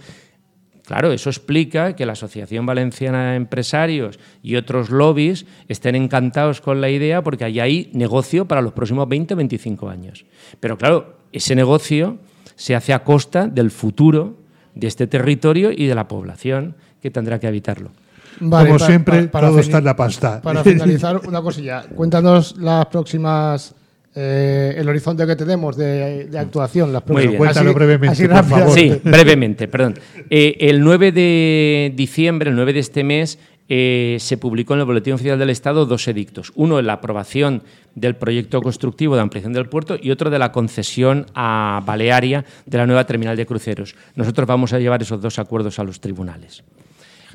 [0.87, 6.79] Claro, eso explica que la Asociación Valenciana de Empresarios y otros lobbies estén encantados con
[6.79, 10.25] la idea porque hay ahí negocio para los próximos 20 o 25 años.
[10.61, 12.19] Pero claro, ese negocio
[12.55, 14.37] se hace a costa del futuro
[14.75, 17.91] de este territorio y de la población que tendrá que habitarlo.
[18.39, 20.41] Como siempre, todo está en la pasta.
[20.41, 21.83] Para finalizar, una cosilla.
[21.83, 23.75] Cuéntanos las próximas
[24.19, 26.91] eh, el horizonte que tenemos de, actuación.
[26.91, 27.37] Las Muy bien.
[27.37, 28.73] Cuéntalo brevemente, por favor.
[28.73, 29.93] Sí, brevemente, perdón.
[30.27, 33.37] Eh, el 9 de diciembre, el 9 de este mes,
[33.69, 36.51] eh, se publicó en el Boletín Oficial del Estado dos edictos.
[36.55, 37.61] Uno, la aprobación
[37.93, 42.77] del proyecto constructivo de ampliación del puerto y otro de la concesión a Balearia de
[42.79, 43.93] la nueva terminal de cruceros.
[44.15, 46.63] Nosotros vamos a llevar esos dos acuerdos a los tribunales.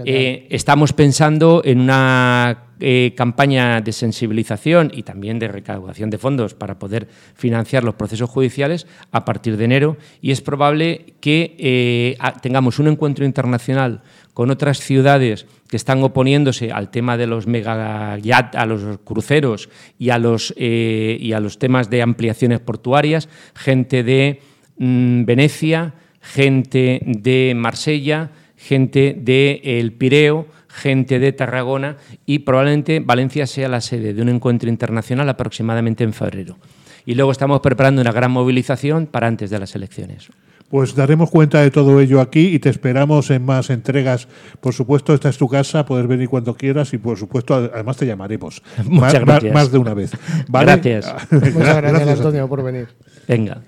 [0.05, 6.55] Eh, estamos pensando en una eh, campaña de sensibilización y también de recaudación de fondos
[6.55, 12.17] para poder financiar los procesos judiciales a partir de enero y es probable que eh,
[12.41, 14.03] tengamos un encuentro internacional
[14.35, 20.11] con otras ciudades que están oponiéndose al tema de los megayat, a los cruceros y
[20.11, 24.41] a los, y a los temas de ampliaciones portuarias, gente de
[24.79, 28.31] mm, Venecia, gente de Marsella,
[28.63, 31.97] gente de El Pireo, gente de Tarragona
[32.27, 36.59] y probablemente Valencia sea la sede de un encuentro internacional aproximadamente en febrero.
[37.05, 40.29] Y luego estamos preparando una gran movilización para antes de las elecciones.
[40.71, 44.29] Pues daremos cuenta de todo ello aquí y te esperamos en más entregas.
[44.61, 48.07] Por supuesto, esta es tu casa, puedes venir cuando quieras y por supuesto, además te
[48.07, 48.63] llamaremos.
[48.85, 49.53] Muchas más, gracias.
[49.53, 50.13] Más de una vez.
[50.49, 51.15] Gracias.
[51.31, 52.89] Muchas gracias, Antonio, por venir.
[53.29, 53.61] Venga.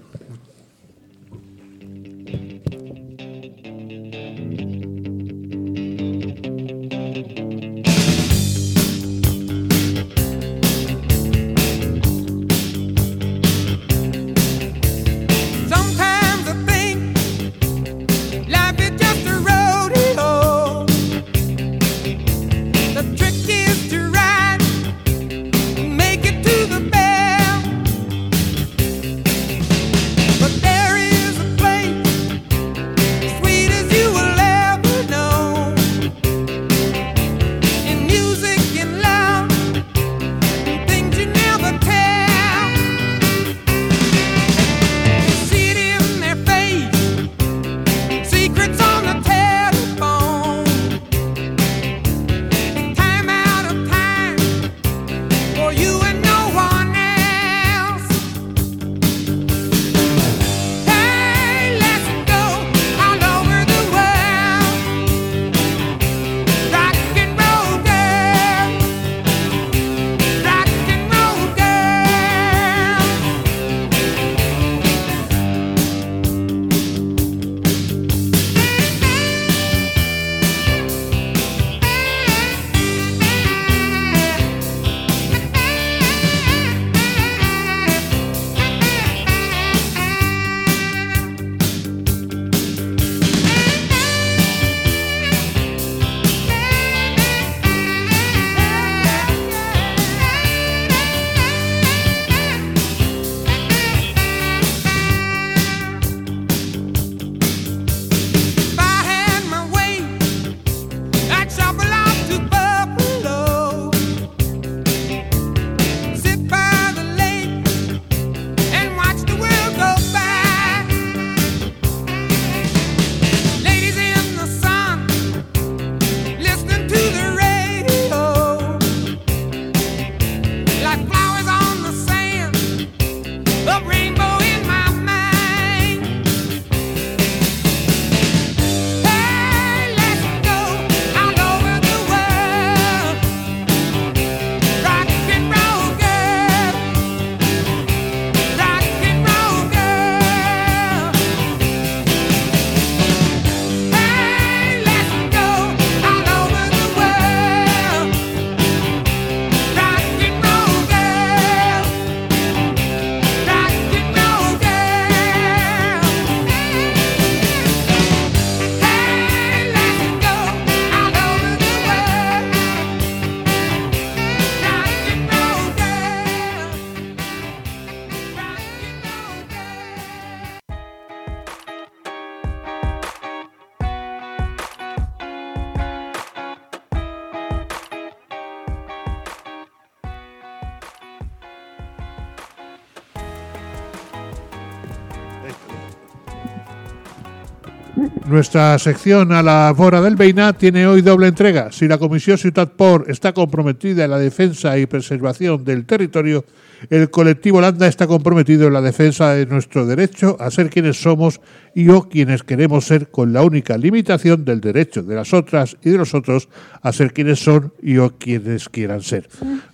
[198.34, 201.70] Nuestra sección a la Bora del Beina tiene hoy doble entrega.
[201.70, 206.44] Si la Comisión Ciudad Por está comprometida en la defensa y preservación del territorio,
[206.90, 211.40] el colectivo Landa está comprometido en la defensa de nuestro derecho a ser quienes somos
[211.76, 215.90] y o quienes queremos ser con la única limitación del derecho de las otras y
[215.90, 216.48] de los otros
[216.82, 219.28] a ser quienes son y o quienes quieran ser.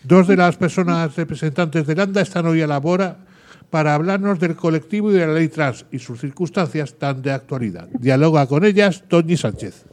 [0.04, 3.29] Dos de las personas representantes de Landa están hoy a la Bora
[3.70, 7.88] para hablarnos del colectivo y de la ley trans y sus circunstancias tan de actualidad.
[7.98, 9.86] Dialoga con ellas Toñi Sánchez.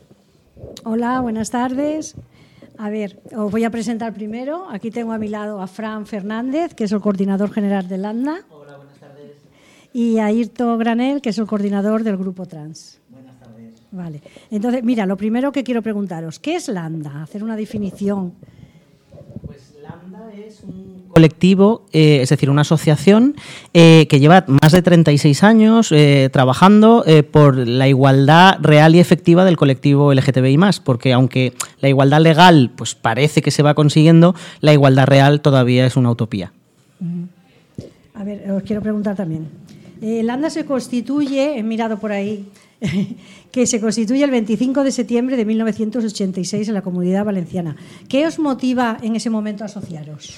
[0.83, 2.15] Hola, buenas tardes.
[2.79, 4.67] A ver, os voy a presentar primero.
[4.69, 8.41] Aquí tengo a mi lado a Fran Fernández, que es el coordinador general de LANDA.
[8.49, 9.31] Hola, buenas tardes.
[9.93, 12.99] Y a Irto Granel, que es el coordinador del Grupo Trans.
[13.09, 13.73] Buenas tardes.
[13.91, 14.21] Vale.
[14.51, 17.23] Entonces, mira, lo primero que quiero preguntaros, ¿qué es LANDA?
[17.23, 18.33] Hacer una definición.
[20.45, 23.35] Es un colectivo, eh, es decir, una asociación
[23.73, 29.43] eh, que lleva más de 36 años eh, trabajando por la igualdad real y efectiva
[29.45, 34.73] del colectivo LGTBI+, porque aunque la igualdad legal pues parece que se va consiguiendo, la
[34.73, 36.51] igualdad real todavía es una utopía.
[38.13, 39.47] A ver, os quiero preguntar también.
[40.01, 42.45] Eh, LANDA se constituye, he mirado por ahí,
[43.51, 47.75] que se constituye el 25 de septiembre de 1986 en la Comunidad Valenciana.
[48.07, 50.37] ¿Qué os motiva en ese momento a asociaros?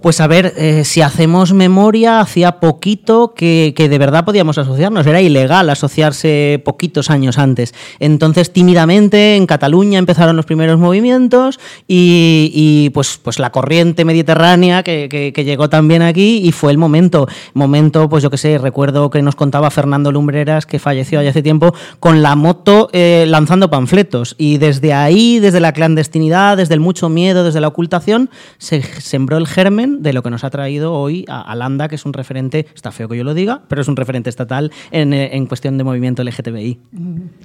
[0.00, 5.06] Pues a ver, eh, si hacemos memoria, hacía poquito que, que, de verdad podíamos asociarnos.
[5.06, 7.74] Era ilegal asociarse poquitos años antes.
[8.00, 14.82] Entonces, tímidamente, en Cataluña empezaron los primeros movimientos y, y pues, pues la corriente mediterránea
[14.82, 17.26] que, llegó también aquí y fue el momento.
[17.54, 21.74] Momento, pues yo qué sé, recuerdo que nos contaba Fernando Lumbreras, que falleció hace tiempo,
[22.00, 24.34] con la moto eh, lanzando panfletos.
[24.38, 28.28] Y desde ahí, desde la clandestinidad, desde el mucho miedo, desde la ocultación,
[28.58, 31.94] se sembró el germen de lo que nos ha traído hoy a, a, Landa, que
[31.94, 35.12] es un referente, está feo que yo lo diga, pero es un referente estatal en,
[35.12, 36.78] eh, en cuestión de movimiento LGTBI.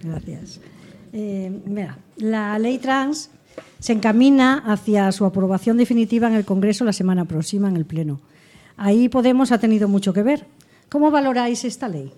[0.04, 0.60] Gracias.
[1.14, 3.32] Eh, mira, la ley trans
[3.80, 8.20] se encamina hacia su aprobación definitiva en el Congreso la semana próxima, en el Pleno.
[8.78, 10.46] Ahí Podemos ha tenido mucho que ver.
[10.90, 12.12] ¿Cómo valoráis esta ley?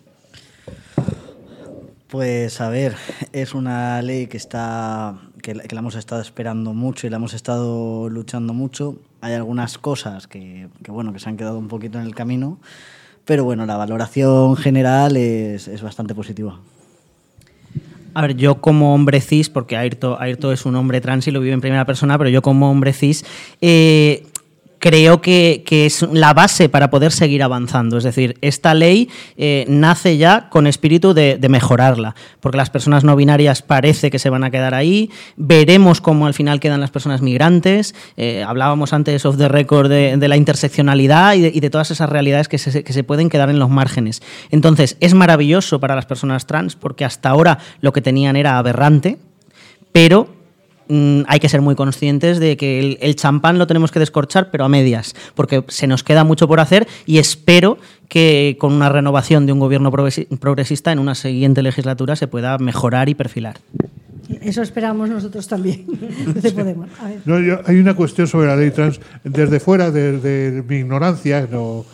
[2.07, 2.95] Pues a ver,
[3.31, 7.33] es una ley que está que, que, la hemos estado esperando mucho y la hemos
[7.33, 8.97] estado luchando mucho.
[9.21, 12.59] Hay algunas cosas que, que, bueno que se han quedado un poquito en el camino,
[13.25, 16.59] pero bueno, la valoración general es, es bastante positiva.
[18.13, 21.39] A ver, yo como hombre cis, porque Ayrto, Ayrto es un hombre trans y lo
[21.39, 23.23] vive en primera persona, pero yo como hombre cis,
[23.61, 24.25] eh,
[24.81, 27.99] creo que, que, es la base para poder seguir avanzando.
[27.99, 33.03] Es decir, esta ley eh, nace ya con espíritu de, de, mejorarla, porque las personas
[33.03, 35.11] no binarias parece que se van a quedar ahí.
[35.37, 37.93] Veremos cómo al final quedan las personas migrantes.
[38.17, 42.09] Eh, hablábamos antes of the record de, la interseccionalidad y de, y de, todas esas
[42.09, 44.23] realidades que se, que se pueden quedar en los márgenes.
[44.49, 49.19] Entonces, es maravilloso para las personas trans, porque hasta ahora lo que tenían era aberrante,
[49.91, 50.40] pero
[50.87, 54.51] Mm, hay que ser muy conscientes de que el, el, champán lo tenemos que descorchar,
[54.51, 57.77] pero a medias, porque se nos queda mucho por hacer y espero
[58.09, 63.07] que con una renovación de un gobierno progresista en una siguiente legislatura se pueda mejorar
[63.07, 63.57] y perfilar.
[64.41, 65.85] Eso esperamos nosotros también.
[66.55, 66.89] Podemos.
[67.25, 68.99] No, yo, hay una cuestión sobre la ley trans.
[69.23, 71.85] Desde fuera, desde de mi ignorancia, no,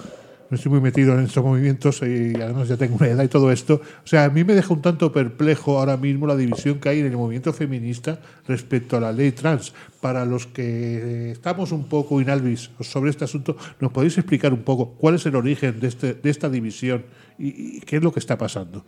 [0.50, 3.52] no estoy muy metido en estos movimientos y además ya tengo una edad y todo
[3.52, 3.82] esto.
[4.04, 7.00] O sea, a mí me deja un tanto perplejo ahora mismo la división que hay
[7.00, 9.74] en el movimiento feminista respecto a la ley trans.
[10.00, 14.92] Para los que estamos un poco inalvis sobre este asunto, ¿nos podéis explicar un poco
[14.92, 17.04] cuál es el origen de, este, de esta división
[17.38, 18.86] y, y qué es lo que está pasando?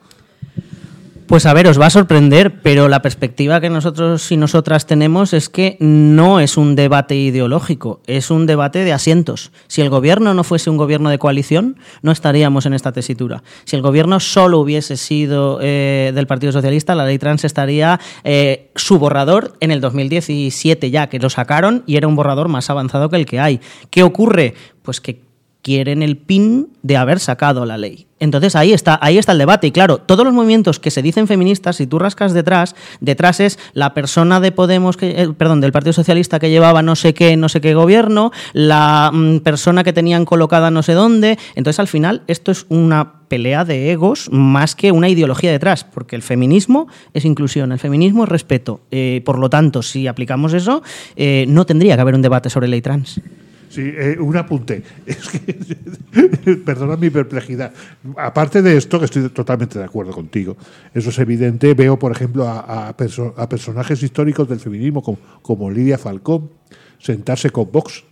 [1.29, 5.31] Pues a ver, os va a sorprender, pero la perspectiva que nosotros y nosotras tenemos
[5.33, 9.51] es que no es un debate ideológico, es un debate de asientos.
[9.67, 13.43] Si el gobierno no fuese un gobierno de coalición, no estaríamos en esta tesitura.
[13.65, 18.71] Si el gobierno solo hubiese sido eh, del Partido Socialista, la ley trans estaría eh,
[18.73, 23.07] su borrador en el 2017 ya, que lo sacaron y era un borrador más avanzado
[23.11, 23.61] que el que hay.
[23.91, 24.55] ¿Qué ocurre?
[24.81, 25.28] Pues que
[25.61, 28.07] quieren el pin de haber sacado la ley.
[28.19, 29.67] Entonces ahí está, ahí está el debate.
[29.67, 33.59] Y claro, todos los movimientos que se dicen feministas, si tú rascas detrás, detrás es
[33.73, 37.37] la persona de Podemos, que, eh, perdón, del Partido Socialista que llevaba no sé qué,
[37.37, 41.37] no sé qué gobierno, la mm, persona que tenían colocada no sé dónde.
[41.55, 46.15] Entonces al final esto es una pelea de egos más que una ideología detrás, porque
[46.15, 48.81] el feminismo es inclusión, el feminismo es respeto.
[48.91, 50.83] Eh, por lo tanto, si aplicamos eso,
[51.15, 53.21] eh, no tendría que haber un debate sobre ley trans.
[53.69, 54.83] Sí, eh, un apunte.
[55.05, 57.71] Es que, perdona mi perplejidad.
[58.17, 60.57] Aparte de esto, que estoy totalmente de acuerdo contigo,
[60.93, 61.73] eso es evidente.
[61.73, 66.49] Veo, por ejemplo, a, a, perso a personajes históricos del feminismo como, como, Lidia Falcón
[66.97, 68.03] sentarse con Vox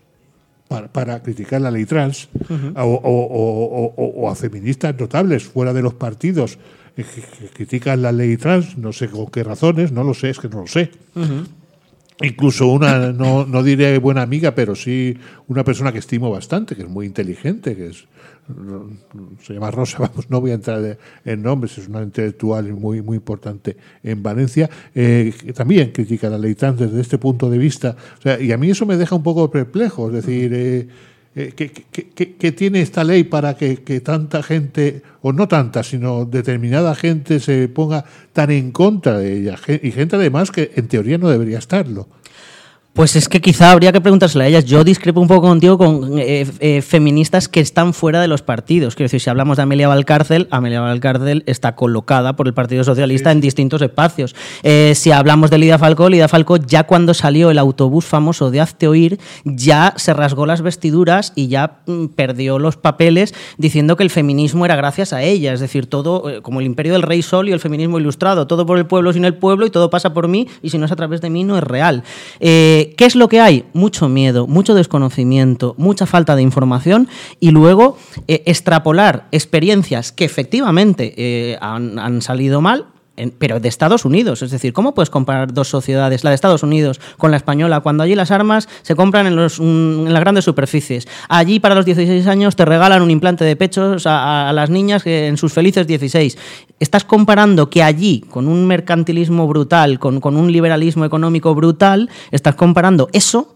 [0.92, 2.30] para, criticar la ley trans
[2.76, 6.58] o, a feministas notables fuera de los partidos
[6.96, 7.04] que,
[7.54, 10.62] critican la ley trans, no sé con qué razones, no lo sé, es que no
[10.62, 10.92] lo sé.
[12.22, 15.16] Incluso una, no, no diré buena amiga, pero sí
[15.48, 18.08] una persona que estimo bastante, que es muy inteligente, que es
[19.42, 23.18] se llama Rosa, vamos, no voy a entrar en nombres, es una intelectual muy, muy
[23.18, 27.96] importante en Valencia, eh, que también critica la ley trans desde este punto de vista.
[28.40, 30.88] y a mí eso me deja un poco perplejo, es decir, eh,
[31.40, 36.96] eh, ¿qué, tiene esta ley para que, que, tanta gente, o no tanta, sino determinada
[36.96, 39.56] gente se ponga tan en contra de ella?
[39.84, 42.08] Y gente además que en teoría no debería estarlo.
[42.98, 44.66] Pues es que quizá habría que preguntárselo a ellas.
[44.66, 48.96] Yo discrepo un poco contigo con eh, eh, feministas que están fuera de los partidos.
[48.96, 53.32] Quiero decir, si hablamos de Amelia Valcárcel, Amelia Valcárcel está colocada por el Partido Socialista
[53.32, 54.36] en distintos espacios.
[54.64, 58.62] Eh, si hablamos de Lidia Falcó, Lidia Falcó ya cuando salió el autobús famoso de
[58.62, 64.06] Hazte Oír, ya se rasgó las vestiduras y ya mm, perdió los papeles diciendo que
[64.06, 65.54] el feminismo era gracias a ella.
[65.54, 68.48] Es decir, todo como el imperio del rey sol y el feminismo ilustrado.
[68.48, 70.88] Todo por el pueblo sin el pueblo y todo pasa por mí y si no
[70.88, 72.04] es a través de mí no es real.
[72.96, 73.66] ¿Qué es lo que hay?
[73.74, 77.08] Mucho miedo, mucho desconocimiento, mucha falta de información
[77.40, 82.86] y luego eh, extrapolar experiencias que efectivamente eh, han, salido mal
[83.38, 84.42] pero de Estados Unidos.
[84.42, 88.04] Es decir, ¿cómo puedes comparar dos sociedades, la de Estados Unidos con la española, cuando
[88.04, 91.08] allí las armas se compran en, los, en las grandes superficies?
[91.30, 95.38] Allí para los 16 años te regalan un implante de pechos a, las niñas en
[95.38, 96.38] sus felices 16.
[96.80, 102.56] Estás comparando que allí, con un mercantilismo brutal, con, con un liberalismo económico brutal, estás
[102.56, 103.56] comparando eso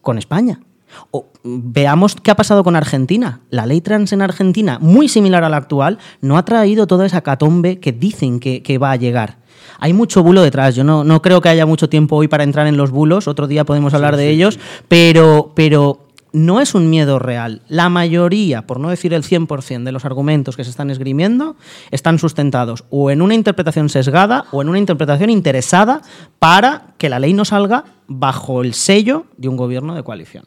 [0.00, 0.60] con España.
[1.10, 3.40] O veamos qué ha pasado con Argentina.
[3.50, 7.22] La ley trans en Argentina, muy similar a la actual, no ha traído toda esa
[7.22, 9.38] catombe que dicen que, va a llegar.
[9.78, 10.74] Hay mucho bulo detrás.
[10.74, 13.28] Yo no, no, creo que haya mucho tiempo hoy para entrar en los bulos.
[13.28, 14.58] Otro día podemos hablar de ellos.
[14.88, 17.62] Pero, pero no es un miedo real.
[17.68, 21.56] La mayoría, por no decir el 100% de los argumentos que se están esgrimiendo,
[21.90, 26.02] están sustentados o en una interpretación sesgada o en una interpretación interesada
[26.38, 30.44] para que la ley no salga bajo el sello de un gobierno de coalición.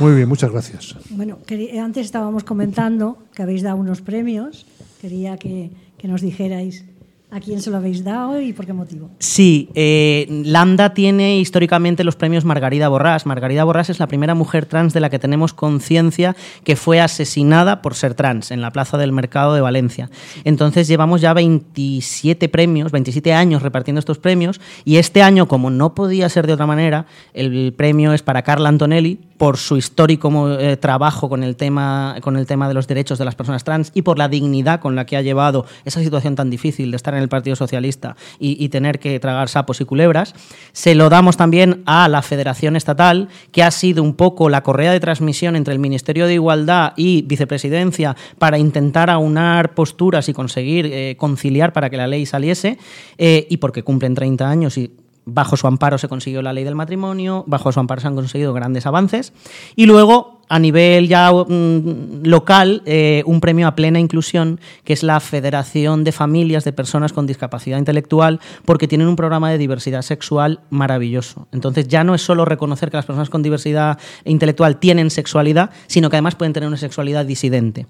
[0.00, 0.96] Muy bien, muchas gracias.
[1.10, 1.38] Bueno,
[1.80, 4.66] antes estábamos comentando que habéis dado unos premios.
[5.00, 6.84] Quería que, que nos dijerais
[7.32, 9.08] ¿A quién se lo habéis dado y por qué motivo?
[9.18, 13.24] Sí, eh, Lambda tiene históricamente los premios Margarida Borrás.
[13.24, 17.80] Margarida Borrás es la primera mujer trans de la que tenemos conciencia que fue asesinada
[17.80, 20.10] por ser trans en la Plaza del Mercado de Valencia.
[20.44, 25.94] Entonces llevamos ya 27 premios, 27 años repartiendo estos premios y este año, como no
[25.94, 30.76] podía ser de otra manera, el premio es para Carla Antonelli, por su histórico eh,
[30.76, 34.02] trabajo con el, tema, con el tema de los derechos de las personas trans y
[34.02, 37.21] por la dignidad con la que ha llevado esa situación tan difícil de estar en
[37.22, 40.34] el Partido Socialista y, tener que tragar sapos y culebras.
[40.72, 44.92] Se lo damos también a la Federación Estatal, que ha sido un poco la correa
[44.92, 50.86] de transmisión entre el Ministerio de Igualdad y Vicepresidencia para intentar aunar posturas y conseguir
[50.86, 52.78] eh, conciliar para que la ley saliese,
[53.18, 54.90] eh, y porque cumplen 30 años y
[55.24, 58.52] Bajo su amparo se consiguió la ley del matrimonio, bajo su amparo se han conseguido
[58.52, 59.32] grandes avances.
[59.76, 65.02] Y luego, a nivel ya mm, local, eh, un premio a plena inclusión, que es
[65.02, 70.02] la Federación de Familias de Personas con Discapacidad Intelectual, porque tienen un programa de diversidad
[70.02, 71.46] sexual maravilloso.
[71.52, 76.10] Entonces, ya no es solo reconocer que las personas con diversidad intelectual tienen sexualidad, sino
[76.10, 77.86] que además pueden tener una sexualidad disidente.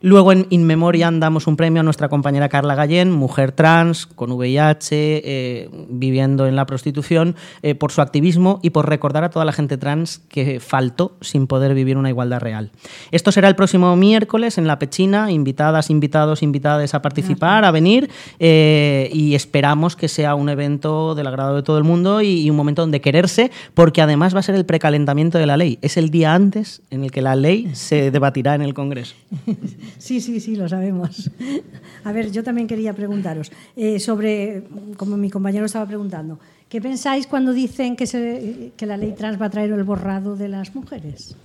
[0.00, 4.30] Luego en In Memoriam damos un premio a nuestra compañera Carla Gallén, mujer trans, con
[4.30, 9.44] VIH, eh, viviendo en la prostitución, eh, por su activismo y por recordar a toda
[9.44, 12.70] la gente trans que faltó sin poder vivir una igualdad real.
[13.10, 18.08] Esto será el próximo miércoles en La Pechina, invitadas, invitados, invitadas a participar, a venir
[18.38, 22.50] eh, y esperamos que sea un evento del agrado de todo el mundo y, y
[22.50, 25.80] un momento donde quererse, porque además va a ser el precalentamiento de la ley.
[25.82, 29.16] Es el día antes en el que la ley se debatirá en el Congreso.
[29.96, 31.30] Sí, sí, sí, lo sabemos.
[32.04, 34.64] A ver, yo también quería preguntaros eh, sobre,
[34.96, 39.40] como mi compañero estaba preguntando, ¿qué pensáis cuando dicen que, se, que la ley trans
[39.40, 41.36] va a traer el borrado de las mujeres?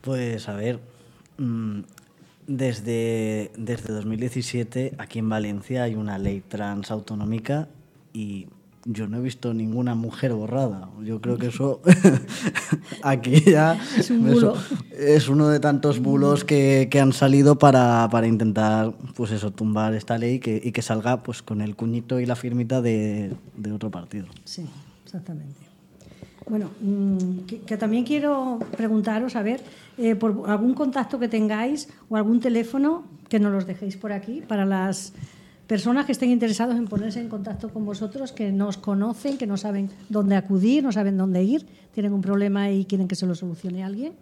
[0.00, 0.80] Pues a ver,
[1.38, 1.80] mm,
[2.46, 7.68] desde, desde 2017 aquí en Valencia hay una ley trans autonómica
[8.12, 8.46] y
[8.84, 10.90] yo no he visto ninguna mujer borrada.
[11.04, 11.80] Yo creo que eso
[13.02, 14.54] aquí ya es, un bulo.
[14.90, 19.94] es uno de tantos bulos que, que han salido para, para, intentar pues eso, tumbar
[19.94, 23.72] esta ley que, y que salga pues con el cuñito y la firmita de, de
[23.72, 24.26] otro partido.
[24.44, 24.66] Sí,
[25.04, 25.72] exactamente.
[26.48, 29.62] Bueno, mm, que, también quiero preguntaros, a ver,
[29.98, 34.42] eh, por algún contacto que tengáis o algún teléfono que nos los dejéis por aquí
[34.46, 35.12] para las
[35.72, 39.56] personas que estén interesados en ponerse en contacto con vosotros, que nos conocen, que no
[39.56, 41.64] saben dónde acudir, no saben dónde ir,
[41.94, 44.12] tienen un problema y quieren que se lo solucione alguien?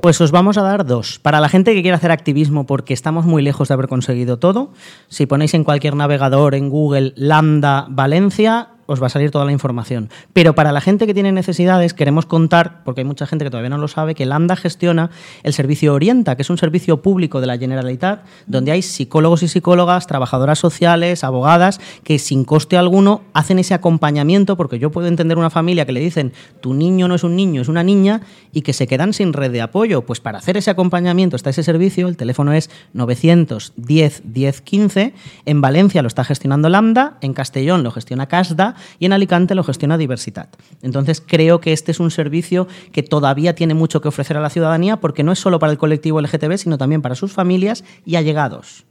[0.00, 1.18] Pues os vamos a dar dos.
[1.18, 4.72] Para la gente que quiere hacer activismo porque estamos muy lejos de haber conseguido todo,
[5.08, 9.52] si ponéis en cualquier navegador, en Google, Lambda Valencia, os va a salir toda la
[9.52, 10.08] información.
[10.32, 13.68] Pero para la gente que tiene necesidades, queremos contar, porque hay mucha gente que todavía
[13.68, 15.10] no lo sabe, que Lambda gestiona
[15.42, 19.48] el servicio Orienta, que es un servicio público de la Generalitat, donde hay psicólogos y
[19.48, 25.36] psicólogas, trabajadoras sociales, abogadas, que sin coste alguno hacen ese acompañamiento, porque yo puedo entender
[25.36, 26.32] una familia que le dicen,
[26.62, 28.22] tu niño no es un niño, es una niña,
[28.54, 30.06] y que se quedan sin red de apoyo.
[30.06, 35.12] Pues para hacer ese acompañamiento está ese servicio, el teléfono es 910 1015,
[35.44, 39.64] en Valencia lo está gestionando Lambda, en Castellón lo gestiona Casda, y en Alicante lo
[39.64, 40.48] gestiona Diversidad.
[40.82, 44.50] Entonces creo que este es un servicio que todavía tiene mucho que ofrecer a la
[44.50, 48.16] ciudadanía porque no es solo para el colectivo LGTB, sino también para sus familias y
[48.16, 48.84] allegados.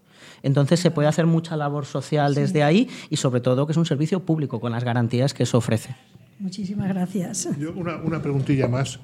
[0.44, 3.86] Entonces se puede hacer mucha labor social desde ahí y sobre todo que es un
[3.86, 5.96] servicio público con las garantías que eso ofrece.
[6.40, 7.50] Muchísimas gracias.
[7.58, 9.00] Yo una, preguntilla más.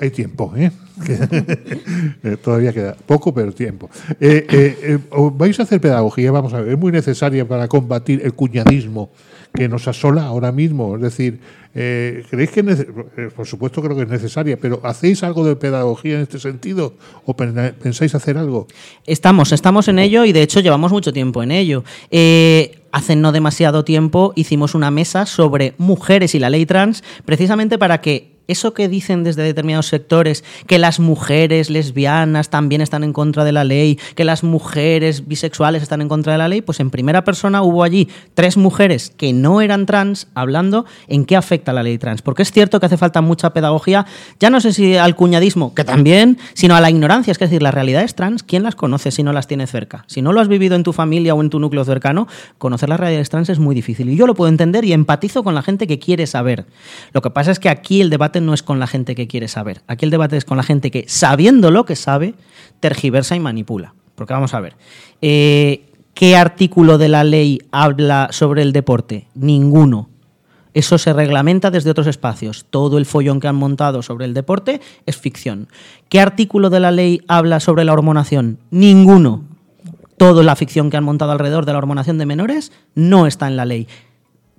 [0.00, 0.72] Hay tiempo, ¿eh?
[2.22, 3.90] eh todavía queda poco, pero tiempo.
[4.18, 4.98] Eh, eh,
[5.34, 6.32] ¿Vais a hacer pedagogía?
[6.32, 9.10] Vamos a ver, es muy necesaria para combatir el cuñadismo
[9.54, 10.96] que nos asola ahora mismo.
[10.96, 11.40] Es decir,
[11.74, 16.16] eh, ¿creéis que, eh, por supuesto creo que es necesaria, pero ¿hacéis algo de pedagogía
[16.16, 16.94] en este sentido
[17.24, 18.66] o pensáis hacer algo?
[19.06, 21.84] Estamos, estamos en ello y de hecho llevamos mucho tiempo en ello.
[22.10, 27.78] Eh, hace no demasiado tiempo hicimos una mesa sobre mujeres y la ley trans precisamente
[27.78, 33.12] para que eso que dicen desde determinados sectores, que las mujeres lesbianas también están en
[33.12, 36.80] contra de la ley, que las mujeres bisexuales están en contra de la ley, pues
[36.80, 41.72] en primera persona hubo allí tres mujeres que no eran trans hablando en qué afecta
[41.72, 42.22] la ley trans.
[42.22, 44.06] Porque es cierto que hace falta mucha pedagogía,
[44.38, 47.32] ya no sé si al cuñadismo, que también, sino a la ignorancia.
[47.32, 50.04] Es decir, las realidades trans, ¿quién las conoce si no las tiene cerca?
[50.06, 52.26] Si no lo has vivido en tu familia o en tu núcleo cercano,
[52.58, 54.10] conocer las realidades trans es muy difícil.
[54.10, 56.66] Y yo lo puedo entender y empatizo con la gente que quiere saber.
[57.12, 59.48] Lo que pasa es que aquí el debate no es con la gente que quiere
[59.48, 59.82] saber.
[59.86, 62.34] Aquí el debate es con la gente que, sabiendo lo que sabe,
[62.80, 63.94] tergiversa y manipula.
[64.14, 64.76] Porque vamos a ver,
[65.22, 69.28] eh, ¿qué artículo de la ley habla sobre el deporte?
[69.34, 70.08] Ninguno.
[70.72, 72.66] Eso se reglamenta desde otros espacios.
[72.70, 75.68] Todo el follón que han montado sobre el deporte es ficción.
[76.08, 78.58] ¿Qué artículo de la ley habla sobre la hormonación?
[78.70, 79.44] Ninguno.
[80.16, 83.56] Toda la ficción que han montado alrededor de la hormonación de menores no está en
[83.56, 83.88] la ley.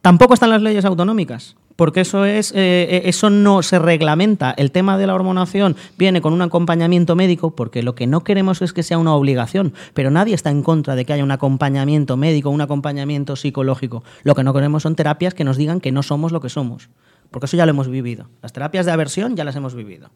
[0.02, 4.52] Tampoco están las leyes autonómicas porque eso es eh, eh, eso no se reglamenta.
[4.52, 8.62] El tema de la hormonación viene con un acompañamiento médico, porque lo que no queremos
[8.62, 12.18] es que sea una obligación, pero nadie está en contra de que haya un acompañamiento
[12.18, 14.04] médico, un acompañamiento psicológico.
[14.24, 16.90] Lo que no queremos son terapias que nos digan que no somos lo que somos
[17.32, 18.28] porque eso ya lo hemos vivido.
[18.42, 20.12] Las terapias de aversión ya las hemos vivido.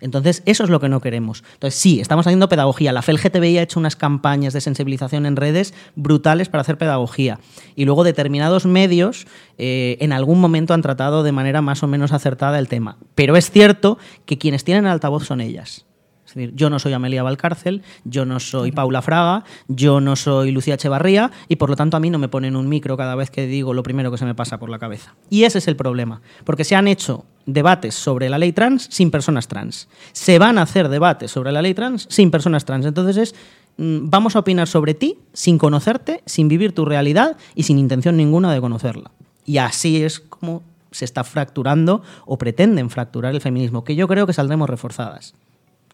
[0.00, 1.44] Entonces, eso es lo que no queremos.
[1.54, 2.92] Entonces, sí, estamos haciendo pedagogía.
[2.92, 7.38] La FELGTBI ha hecho unas campañas de sensibilización en redes brutales para hacer pedagogía.
[7.76, 9.26] Y luego determinados medios
[9.58, 12.96] eh, en algún momento han tratado de manera más o menos acertada el tema.
[13.14, 15.86] Pero es cierto que quienes tienen altavoz son ellas.
[16.30, 20.52] Es decir, yo no soy Amelia Valcárcel, yo no soy Paula Fraga, yo no soy
[20.52, 23.30] Lucía Echevarría y por lo tanto a mí no me ponen un micro cada vez
[23.30, 25.16] que digo lo primero que se me pasa por la cabeza.
[25.28, 29.10] Y ese es el problema, porque se han hecho debates sobre la ley trans sin
[29.10, 29.88] personas trans.
[30.12, 32.86] Se van a hacer debates sobre la ley trans sin personas trans.
[32.86, 33.34] Entonces es
[33.78, 38.16] mm, vamos a opinar sobre ti sin conocerte, sin vivir tu realidad y sin intención
[38.16, 39.10] ninguna de conocerla.
[39.44, 40.62] Y así es como
[40.92, 45.34] se está fracturando o pretenden fracturar el feminismo, que yo creo que saldremos reforzadas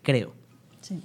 [0.06, 0.32] creo.
[0.80, 1.02] Sí.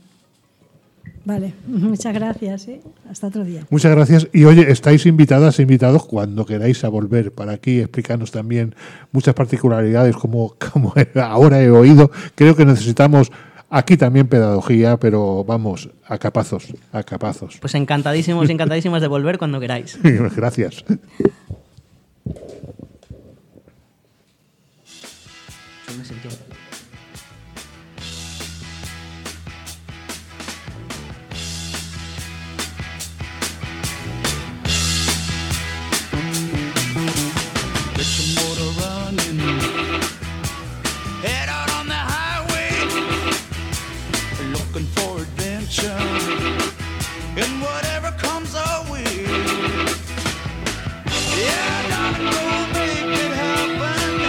[1.25, 2.67] Vale, muchas gracias.
[2.67, 2.81] ¿eh?
[3.09, 3.65] Hasta otro día.
[3.71, 4.27] Muchas gracias.
[4.31, 8.75] Y oye, estáis invitadas, invitados cuando queráis a volver para aquí, explicarnos también
[9.11, 12.11] muchas particularidades como, como ahora he oído.
[12.35, 13.31] Creo que necesitamos
[13.71, 17.57] aquí también pedagogía, pero vamos, a capazos, a capazos.
[17.59, 19.97] Pues encantadísimos, encantadísimas de volver cuando queráis.
[20.03, 20.85] gracias.
[45.80, 49.03] and whatever comes our way.
[51.39, 52.43] Yeah, go
[52.74, 54.19] make it happen.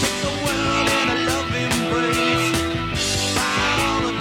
[0.00, 1.18] Take the world in a
[1.64, 2.50] embrace.
[3.36, 4.12] All the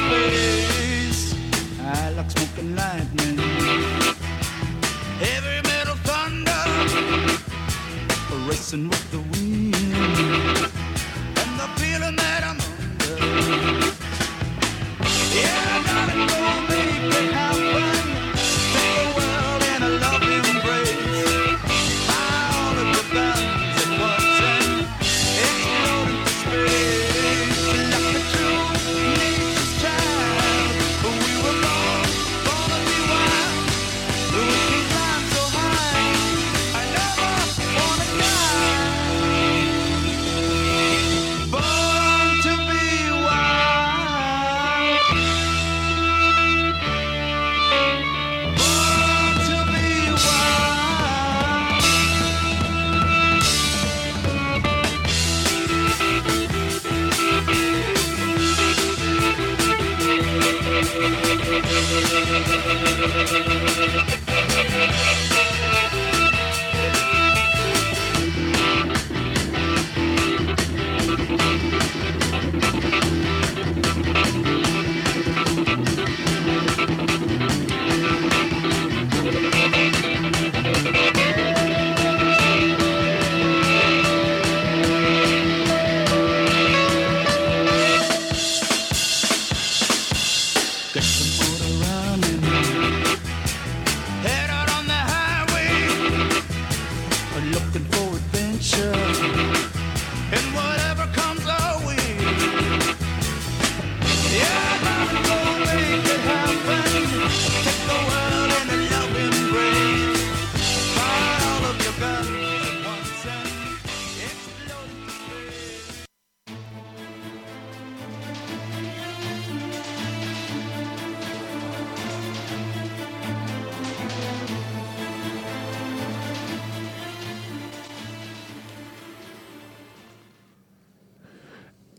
[0.00, 1.22] space.
[1.82, 3.38] I like smoking lightning.
[5.20, 6.64] Heavy metal thunder,
[8.48, 9.27] racing with the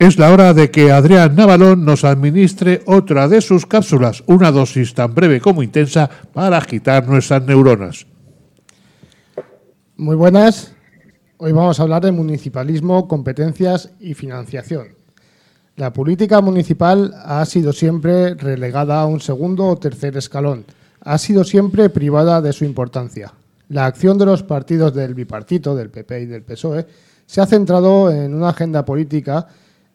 [0.09, 4.95] Es la hora de que Adrián Navalón nos administre otra de sus cápsulas, una dosis
[4.95, 8.07] tan breve como intensa para agitar nuestras neuronas.
[9.97, 10.73] Muy buenas.
[11.37, 14.87] Hoy vamos a hablar de municipalismo, competencias y financiación.
[15.75, 20.65] La política municipal ha sido siempre relegada a un segundo o tercer escalón.
[21.01, 23.31] Ha sido siempre privada de su importancia.
[23.67, 26.87] La acción de los partidos del bipartito, del PP y del PSOE,
[27.27, 29.45] se ha centrado en una agenda política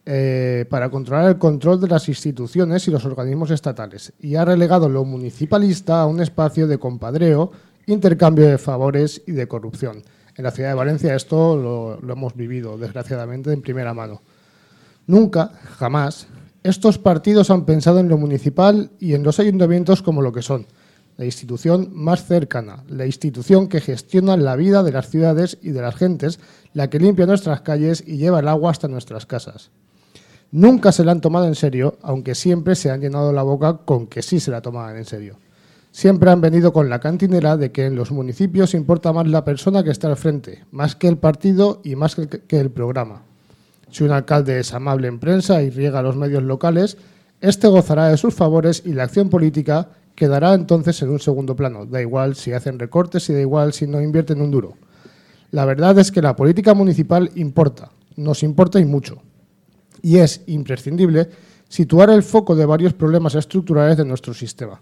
[0.05, 4.87] eh, para controlar el control de las instituciones y los organismos estatales y ha relegado
[4.87, 7.51] lo municipalista a un espacio de compadreo,
[7.87, 10.03] intercambio de favores y de corrupción.
[10.35, 14.21] En la ciudad de Valencia esto lo, lo hemos vivido, desgraciadamente, en primera mano.
[15.07, 16.27] Nunca, jamás,
[16.63, 20.67] estos partidos han pensado en lo municipal y en los ayuntamientos como lo que son,
[21.17, 25.81] la institución más cercana, la institución que gestiona la vida de las ciudades y de
[25.81, 26.39] las gentes,
[26.73, 29.71] la que limpia nuestras calles y lleva el agua hasta nuestras casas.
[30.51, 34.07] Nunca se la han tomado en serio, aunque siempre se han llenado la boca con
[34.07, 35.37] que sí se la tomaban en serio.
[35.91, 39.83] Siempre han venido con la cantinera de que en los municipios importa más la persona
[39.83, 43.23] que está al frente, más que el partido y más que el programa.
[43.91, 46.97] Si un alcalde es amable en prensa y riega a los medios locales,
[47.41, 51.85] este gozará de sus favores y la acción política quedará entonces en un segundo plano.
[51.85, 54.73] Da igual si hacen recortes y da igual si no invierten un duro.
[55.51, 59.21] La verdad es que la política municipal importa, nos importa y mucho
[60.05, 61.29] y es imprescindible
[61.67, 64.79] situar el foco de varios problemas estructurales de nuestro sistema.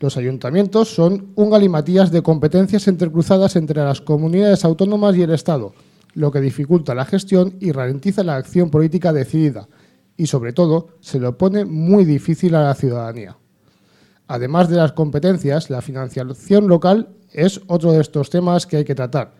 [0.00, 5.74] Los ayuntamientos son un galimatías de competencias entrecruzadas entre las comunidades autónomas y el Estado,
[6.14, 9.68] lo que dificulta la gestión y ralentiza la acción política decidida
[10.16, 13.36] y, sobre todo, se lo pone muy difícil a la ciudadanía.
[14.26, 18.96] Además de las competencias, la financiación local es otro de estos temas que hay que
[18.96, 19.34] tratar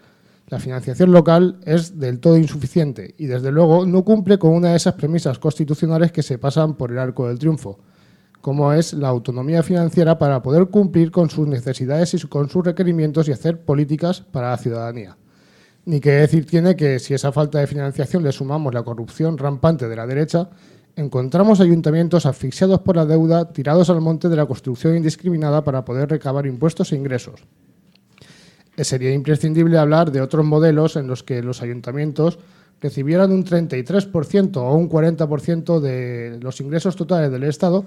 [0.49, 4.76] la financiación local es del todo insuficiente y, desde luego, no cumple con una de
[4.76, 7.78] esas premisas constitucionales que se pasan por el arco del triunfo,
[8.40, 13.28] como es la autonomía financiera para poder cumplir con sus necesidades y con sus requerimientos
[13.28, 15.18] y hacer políticas para la ciudadanía.
[15.84, 19.86] Ni que decir tiene que si esa falta de financiación le sumamos la corrupción rampante
[19.86, 20.49] de la derecha,
[20.96, 26.09] encontramos ayuntamientos asfixiados por la deuda, tirados al monte de la construcción indiscriminada para poder
[26.09, 27.44] recabar impuestos e ingresos
[28.84, 32.38] sería imprescindible hablar de otros modelos en los que los ayuntamientos
[32.80, 37.84] recibieran un 33% o un 40% de los ingresos totales del Estado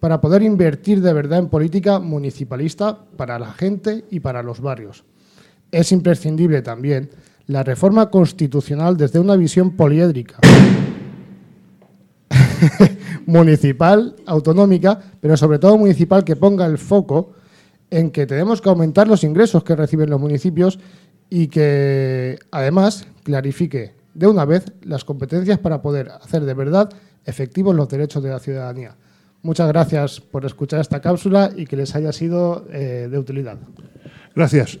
[0.00, 5.04] para poder invertir de verdad en política municipalista para la gente y para los barrios.
[5.70, 7.10] Es imprescindible también
[7.46, 10.38] la reforma constitucional desde una visión poliédrica,
[13.26, 17.34] municipal, autonómica, pero sobre todo municipal que ponga el foco
[17.92, 20.78] en que tenemos que aumentar los ingresos que reciben los municipios
[21.28, 26.88] y que además clarifique de una vez las competencias para poder hacer de verdad
[27.26, 28.96] efectivos los derechos de la ciudadanía.
[29.42, 33.58] Muchas gracias por escuchar esta cápsula y que les haya sido eh, de utilidad.
[34.34, 34.78] Gracias.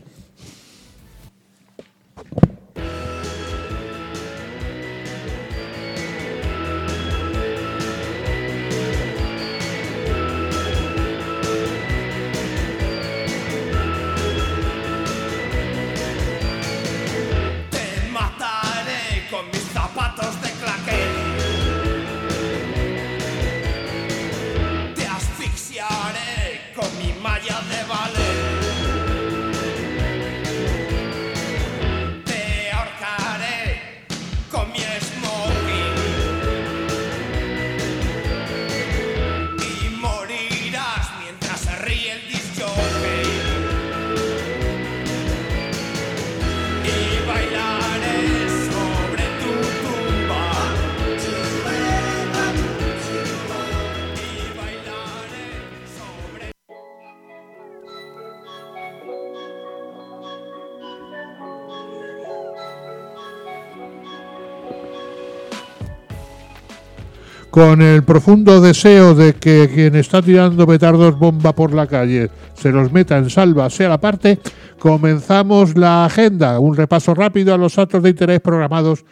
[67.52, 72.72] Con el profundo deseo de que quien está tirando petardos bomba por la calle se
[72.72, 74.40] los meta en salva, sea la parte,
[74.82, 79.04] Comenzamos la agenda, un repaso rápido a los actos de interés programados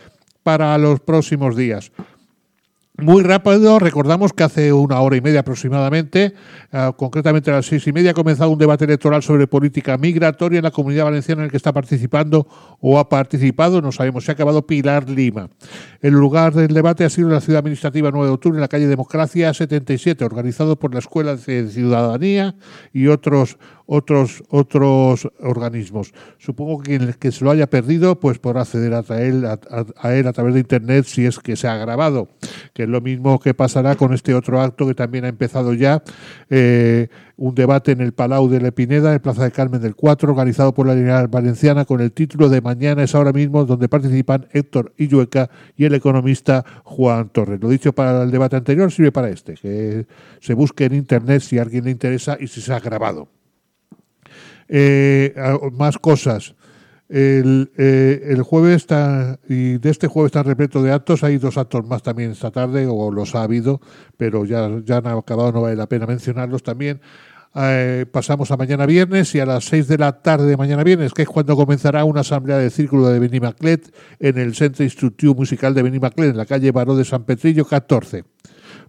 [0.43, 1.93] para los próximos días.
[3.03, 6.35] Muy rápido, recordamos que hace una hora y media aproximadamente,
[6.73, 10.59] uh, concretamente a las seis y media, ha comenzado un debate electoral sobre política migratoria
[10.59, 12.47] en la comunidad valenciana en el que está participando
[12.81, 15.49] o ha participado, no sabemos, se ha acabado Pilar Lima.
[16.03, 18.69] El lugar del debate ha sido en la ciudad administrativa 9 de octubre, en la
[18.69, 22.55] calle Democracia 77, organizado por la Escuela de Ciudadanía
[22.93, 23.57] y otros
[23.93, 26.15] otros, otros organismos.
[26.39, 29.59] Supongo que quien que se lo haya perdido pues podrá acceder a él a,
[29.97, 32.29] a, él a través de Internet si es que se ha grabado,
[32.73, 36.05] que es lo mismo que pasará con este otro acto que también ha empezado ya,
[36.51, 40.31] eh, un debate en el Palau de la Pineda, en Plaza de Carmen del 4,
[40.31, 44.47] organizado por la General Valenciana con el título de Mañana es ahora mismo, donde participan
[44.53, 47.61] Héctor Illueca y el economista Juan Torres.
[47.61, 50.07] Lo dicho para el debate anterior sirve para este, que
[50.41, 53.40] se busque en Internet si a alguien le interesa y si se ha grabado.
[54.73, 55.35] Eh,
[55.73, 56.55] más cosas.
[57.09, 61.59] El, eh, el, jueves está, y de este jueves está repleto de actos, hay dos
[61.59, 63.81] actos más también esta tarde, o los ha habido,
[64.17, 67.01] pero ya, ya han acabado, no vale la pena mencionarlos también.
[67.57, 71.13] Eh, pasamos a mañana viernes y a las 6 de la tarde de mañana viernes,
[71.13, 75.75] que es cuando comenzará una asamblea del Círculo de Benimaclet en el Centro Instructivo Musical
[75.75, 78.23] de Benimaclet, en la calle Baró de San Petrillo 14.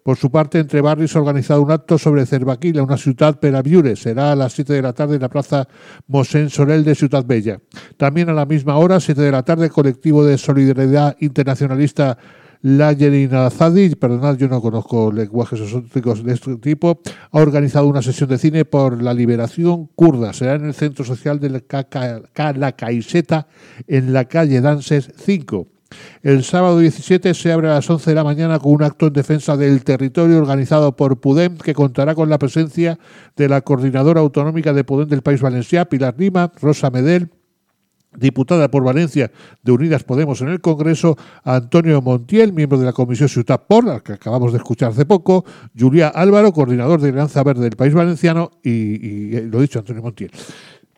[0.03, 3.61] Por su parte, entre barrios ha organizado un acto sobre Cervaquila, una ciudad per a
[3.61, 3.95] viure.
[3.95, 5.67] Será a las 7 de la tarde en la plaza
[6.07, 7.59] Mosén Sorel de Ciudad Bella.
[7.97, 12.17] También a la misma hora, 7 de la tarde, el colectivo de solidaridad internacionalista
[12.63, 18.29] la Zadi, perdonad, yo no conozco lenguajes exóticos de este tipo, ha organizado una sesión
[18.29, 20.31] de cine por la liberación kurda.
[20.31, 23.47] Será en el Centro Social de la Caiseta,
[23.87, 25.80] en la calle Danses 5.
[26.21, 29.13] El sábado 17 se abre a las 11 de la mañana con un acto en
[29.13, 32.99] defensa del territorio organizado por PUDEM que contará con la presencia
[33.35, 37.29] de la coordinadora autonómica de PUDEM del País Valenciano, Pilar Lima, Rosa Medel,
[38.15, 39.31] diputada por Valencia
[39.63, 44.03] de Unidas Podemos en el Congreso, Antonio Montiel, miembro de la Comisión Ciudad Por, al
[44.03, 45.45] que acabamos de escuchar hace poco,
[45.77, 50.31] Julia Álvaro, coordinador de Alianza Verde del País Valenciano, y, y lo dicho, Antonio Montiel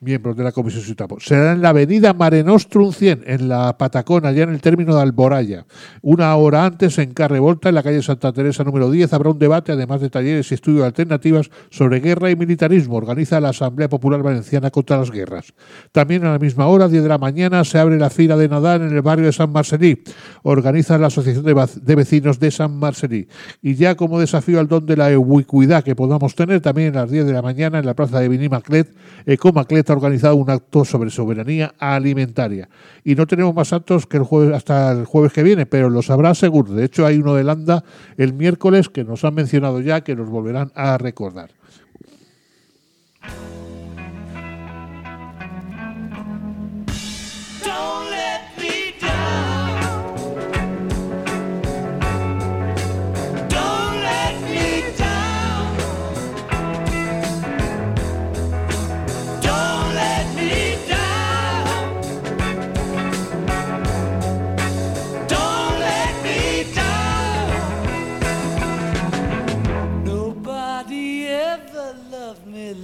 [0.04, 1.20] miembros de la Comisión Sutapo.
[1.20, 5.01] Será en la avenida Mare Nostrum 100, en la Patacona, allá en el término de
[5.01, 5.66] Alboraya.
[6.01, 9.72] Una hora antes, en Carrevolta, en la calle Santa Teresa número 10, habrá un debate,
[9.72, 12.97] además de talleres y estudios alternativas sobre guerra y militarismo.
[12.97, 15.54] Organiza la Asamblea Popular Valenciana contra las Guerras.
[15.91, 18.82] También a la misma hora, 10 de la mañana, se abre la fila de Nadal
[18.82, 20.04] en el barrio de San Marcelí.
[20.43, 23.28] Organiza la Asociación de Vecinos de San Marcelí.
[23.62, 27.12] Y ya como desafío al don de la ubicuidad que podamos tener, también a las
[27.12, 28.93] 10 de la mañana, en la plaza de Vinimaclet,
[29.26, 32.70] Ecomaclet organizado un acto sobre soberanía alimentaria.
[33.04, 36.02] Y no tenemos más actos que el jueves, hasta el jueves que viene, pero lo
[36.02, 36.74] sabrá seguro.
[36.74, 37.84] De hecho, hay uno de Landa
[38.18, 41.52] el miércoles que nos han mencionado ya, que nos volverán a recordar.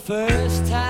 [0.00, 0.89] First time.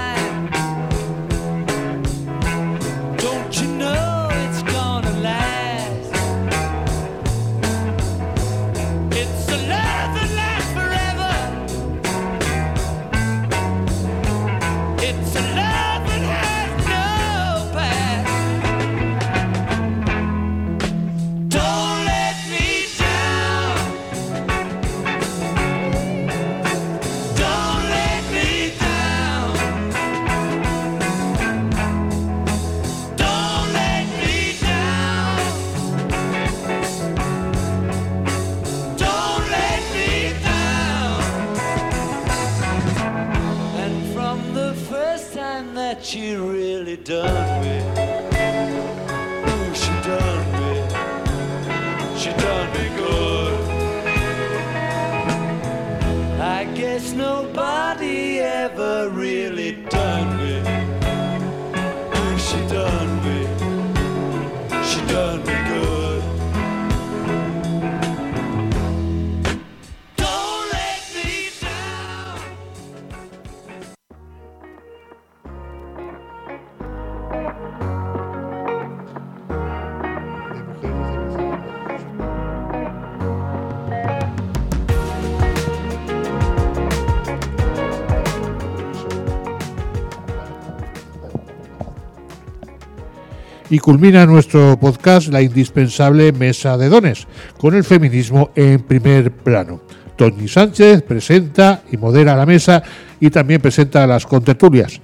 [93.70, 99.80] Y culmina nuestro podcast la indispensable mesa de dones, con el feminismo en primer plano.
[100.16, 102.82] Tony Sánchez presenta y modera la mesa
[103.20, 105.00] y también presenta las contertulias.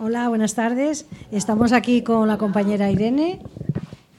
[0.00, 1.06] Hola, buenas tardes.
[1.32, 3.40] Estamos aquí con la compañera Irene,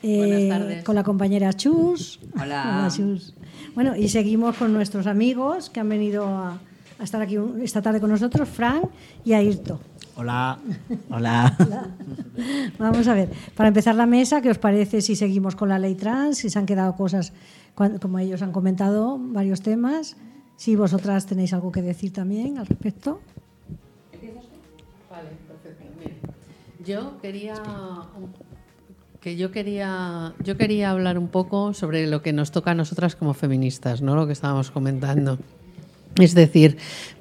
[0.01, 0.83] eh, Buenas tardes.
[0.83, 2.19] con la compañera Chus.
[2.41, 2.89] Hola.
[2.95, 3.35] Chus.
[3.75, 6.59] Bueno, y seguimos con nuestros amigos que han venido a,
[6.97, 8.85] a estar aquí esta tarde con nosotros, Frank
[9.23, 9.79] y Ayrto.
[10.19, 10.59] Hola.
[11.09, 11.55] Hola.
[12.77, 15.95] Vamos a ver, para empezar la mesa, ¿qué os parece si seguimos con la ley
[15.95, 16.39] trans?
[16.39, 17.31] Si se han quedado cosas,
[18.01, 20.17] como ellos han comentado, varios temas.
[20.57, 23.21] Si vosotras tenéis algo que decir también al respecto.
[25.09, 25.85] Vale, perfecto.
[25.97, 26.15] Mira,
[26.85, 27.53] yo quería
[29.21, 33.15] que yo quería yo quería hablar un poco sobre lo que nos toca a nosotras
[33.15, 34.17] como feministas, ¿no?
[34.17, 35.39] Lo que estábamos comentando.
[36.17, 36.77] Es decir,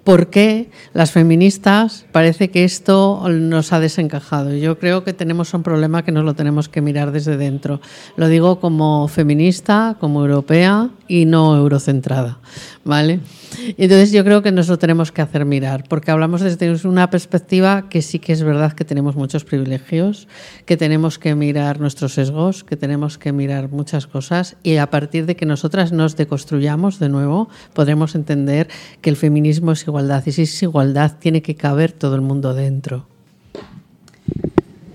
[0.08, 4.54] ¿por qué las feministas parece que esto nos ha desencajado?
[4.54, 7.82] Yo creo que tenemos un problema que nos lo tenemos que mirar desde dentro.
[8.16, 12.38] Lo digo como feminista, como europea y no eurocentrada,
[12.84, 13.20] ¿vale?
[13.76, 17.88] Entonces yo creo que nos lo tenemos que hacer mirar, porque hablamos desde una perspectiva
[17.90, 20.28] que sí que es verdad que tenemos muchos privilegios,
[20.64, 25.26] que tenemos que mirar nuestros sesgos, que tenemos que mirar muchas cosas y a partir
[25.26, 28.68] de que nosotras nos deconstruyamos de nuevo, podremos entender
[29.00, 32.54] que el feminismo es igualdad y si es igualdad tiene que caber todo el mundo
[32.54, 33.06] dentro.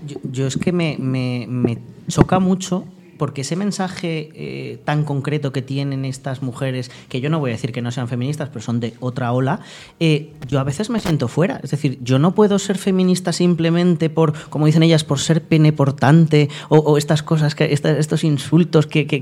[0.06, 1.78] Yo, yo es que me, me- me
[2.08, 2.84] choca mucho
[3.18, 7.54] porque ese mensaje eh, tan concreto que tienen estas mujeres, que yo no voy a
[7.54, 9.60] decir que no sean feministas, pero son de otra ola,
[10.00, 11.60] eh, yo a veces me siento fuera.
[11.62, 15.72] Es decir, yo no puedo ser feminista simplemente por, como dicen ellas, por ser pene
[15.72, 19.20] portante o, o estas cosas, que, estos insultos que- que-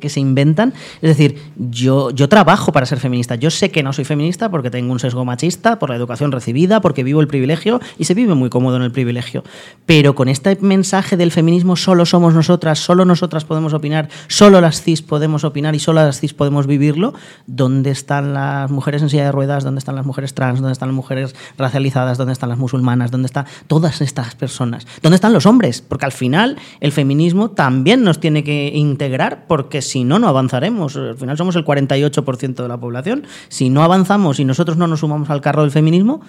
[0.00, 0.74] que se inventan.
[1.02, 3.34] Es decir, yo, yo trabajo para ser feminista.
[3.36, 6.80] Yo sé que no soy feminista porque tengo un sesgo machista, por la educación recibida,
[6.80, 9.44] porque vivo el privilegio y se vive muy cómodo en el privilegio.
[9.86, 14.82] Pero con este mensaje del feminismo solo somos nosotras, solo nosotras podemos opinar, solo las
[14.82, 17.14] cis podemos opinar y solo las cis podemos vivirlo,
[17.46, 19.64] ¿dónde están las mujeres en silla de ruedas?
[19.64, 20.60] ¿Dónde están las mujeres trans?
[20.60, 22.18] ¿Dónde están las mujeres racializadas?
[22.18, 23.10] ¿Dónde están las musulmanas?
[23.10, 24.86] ¿Dónde están todas estas personas?
[25.02, 25.80] ¿Dónde están los hombres?
[25.82, 30.96] Porque al final el feminismo también nos tiene que integrar porque si no, no avanzaremos.
[30.96, 33.24] Al final somos el 48% de la población.
[33.48, 36.20] Si no avanzamos y nosotros no nos sumamos al carro del feminismo,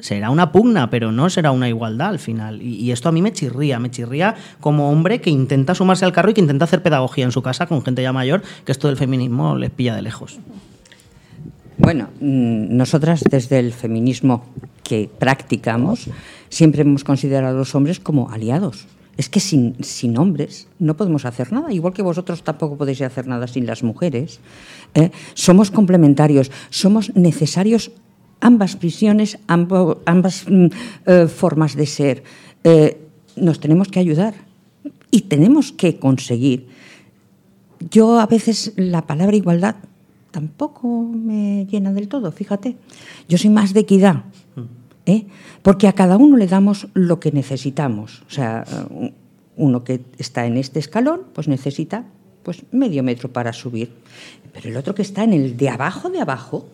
[0.00, 2.60] será una pugna, pero no será una igualdad al final.
[2.62, 6.30] Y, esto a mí me chirría, me chirría como hombre que intenta sumarse al carro
[6.30, 8.96] y que intenta hacer pedagogía en su casa con gente ya mayor, que esto del
[8.96, 10.38] feminismo les pilla de lejos.
[11.78, 14.44] Bueno, mm, nosotras desde el feminismo
[14.82, 16.10] que practicamos
[16.48, 18.86] siempre hemos considerado a los hombres como aliados.
[19.16, 23.26] Es que sin, sin hombres no podemos hacer nada, igual que vosotros tampoco podéis hacer
[23.26, 24.40] nada sin las mujeres.
[24.94, 25.10] ¿eh?
[25.34, 27.92] Somos complementarios, somos necesarios
[28.40, 30.66] ambas visiones, ambas mm,
[31.06, 32.22] eh, formas de ser.
[32.64, 32.98] Eh,
[33.36, 34.34] nos tenemos que ayudar
[35.10, 36.68] y tenemos que conseguir
[37.88, 39.76] yo a veces la palabra igualdad
[40.30, 42.76] tampoco me llena del todo, fíjate.
[43.28, 44.24] Yo soy más de equidad,
[45.06, 45.26] ¿eh?
[45.62, 48.22] porque a cada uno le damos lo que necesitamos.
[48.28, 48.64] O sea,
[49.56, 52.04] uno que está en este escalón, pues necesita
[52.42, 53.92] pues medio metro para subir.
[54.52, 56.68] Pero el otro que está en el de abajo de abajo,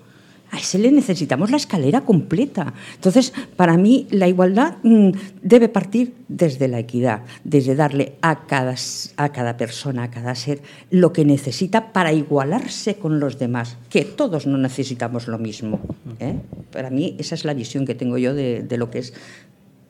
[0.57, 2.73] a ese le necesitamos la escalera completa.
[2.95, 5.11] Entonces, para mí, la igualdad mm,
[5.43, 8.75] debe partir desde la equidad, desde darle a cada,
[9.17, 14.05] a cada persona, a cada ser, lo que necesita para igualarse con los demás, que
[14.05, 15.79] todos no necesitamos lo mismo.
[16.19, 16.37] ¿eh?
[16.73, 19.13] Para mí, esa es la visión que tengo yo de, lo que es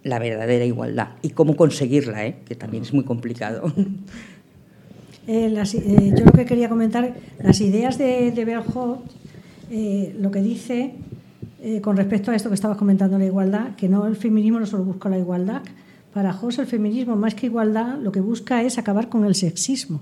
[0.03, 2.37] la verdadera igualdad y cómo conseguirla, ¿eh?
[2.45, 3.73] que también es muy complicado.
[5.29, 7.13] Eh, las- yo lo que quería comentar,
[7.43, 8.45] las ideas de, de
[9.71, 10.95] eh, lo que dice
[11.63, 14.67] eh, con respecto a esto que estabas comentando, la igualdad, que no el feminismo no
[14.67, 15.63] solo busca la igualdad.
[16.13, 20.01] Para Hobbes el feminismo, más que igualdad, lo que busca es acabar con el sexismo.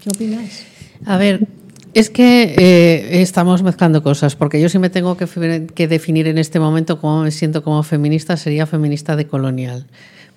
[0.00, 0.64] ¿Qué opináis?
[1.04, 1.48] A ver,
[1.94, 6.58] Es que eh, estamos mezclando cosas, porque yo si me tengo que definir en este
[6.58, 9.86] momento cómo me siento como feminista, sería feminista decolonial,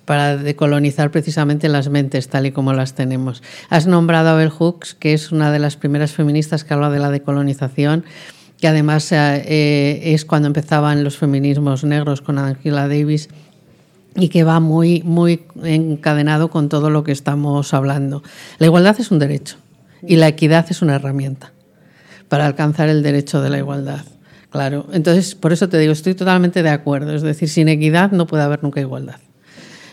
[0.06, 3.42] para decolonizar precisamente las mentes tal y como las tenemos.
[3.68, 7.00] Has nombrado a Bell Hooks, que es una de las primeras feministas que habla de
[7.00, 8.04] la decolonización,
[8.58, 9.16] que además eh,
[9.46, 13.28] eh, es cuando empezaban los feminismos negros con Angela Davis
[14.14, 18.22] y que va muy, muy encadenado con todo lo que estamos hablando.
[18.58, 19.56] La igualdad es un derecho
[20.02, 21.52] y la equidad es una herramienta
[22.28, 24.04] para alcanzar el derecho de la igualdad.
[24.50, 27.14] Claro, entonces por eso te digo, estoy totalmente de acuerdo.
[27.14, 29.16] Es decir, sin equidad no puede haber nunca igualdad.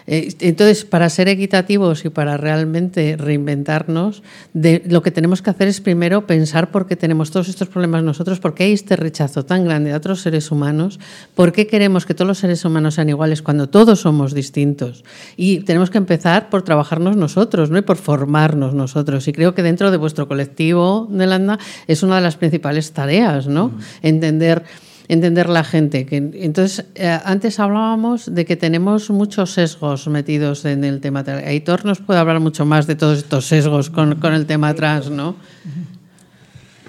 [0.08, 4.24] Eh, Entonces, para ser equitativos y para realmente reinventarnos,
[4.54, 8.04] de, lo que tenemos que hacer es primero pensar por qué tenemos todos estos problemas
[8.04, 11.00] nosotros, por qué hay este rechazo tan grande a otros seres humanos,
[11.36, 15.04] por qué queremos que todos los seres humanos sean iguales cuando todos somos distintos.
[15.38, 17.78] Y tenemos que empezar por trabajarnos nosotros ¿no?
[17.78, 19.28] y por formarnos nosotros.
[19.28, 23.72] Y creo que dentro de vuestro colectivo, Nelanda, es una de las principales tareas, ¿no?
[24.02, 24.64] Entender
[25.08, 26.06] entender la gente.
[26.06, 31.46] Que, entonces, eh, antes hablábamos de que tenemos muchos sesgos metidos en el tema trans.
[31.46, 35.10] Aitor nos puede hablar mucho más de todos estos sesgos con, con el tema trans,
[35.10, 35.36] ¿no?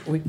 [0.06, 0.22] Uy.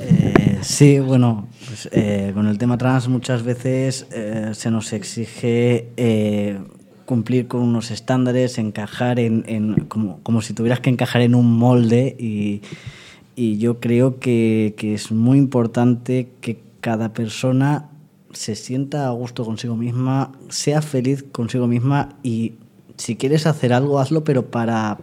[0.00, 5.88] Eh, sí, bueno, pues, eh, con el tema trans muchas veces eh, se nos exige
[5.96, 6.58] eh,
[7.04, 11.54] cumplir con unos estándares, encajar en, en- como, como si tuvieras que encajar en un
[11.56, 12.62] molde y,
[13.36, 17.88] y yo creo que, que es muy importante que cada persona
[18.34, 22.56] se sienta a gusto consigo misma, sea feliz consigo misma y
[22.98, 24.98] si quieres hacer algo, hazlo, pero para,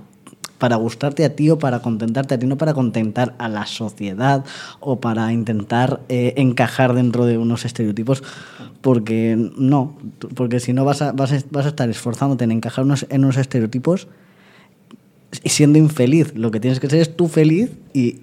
[0.60, 4.46] para gustarte a ti o para contentarte a ti, no para contentar a la sociedad
[4.80, 8.22] o para intentar eh, encajar dentro de unos estereotipos,
[8.82, 9.98] porque no,
[10.36, 13.24] porque si no vas a, vas a, vas a estar esforzándote en encajar unos, en
[13.24, 14.08] unos estereotipos
[15.44, 16.36] y siendo infeliz.
[16.36, 18.20] Lo que tienes que ser es tú feliz y,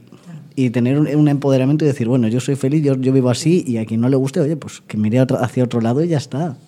[0.60, 3.64] y tener un, un empoderamiento y decir, bueno, yo soy feliz, yo, yo vivo así
[3.66, 6.08] y a quien no le guste, oye, pues que mire otro- hacia otro lado y
[6.08, 6.56] ya está.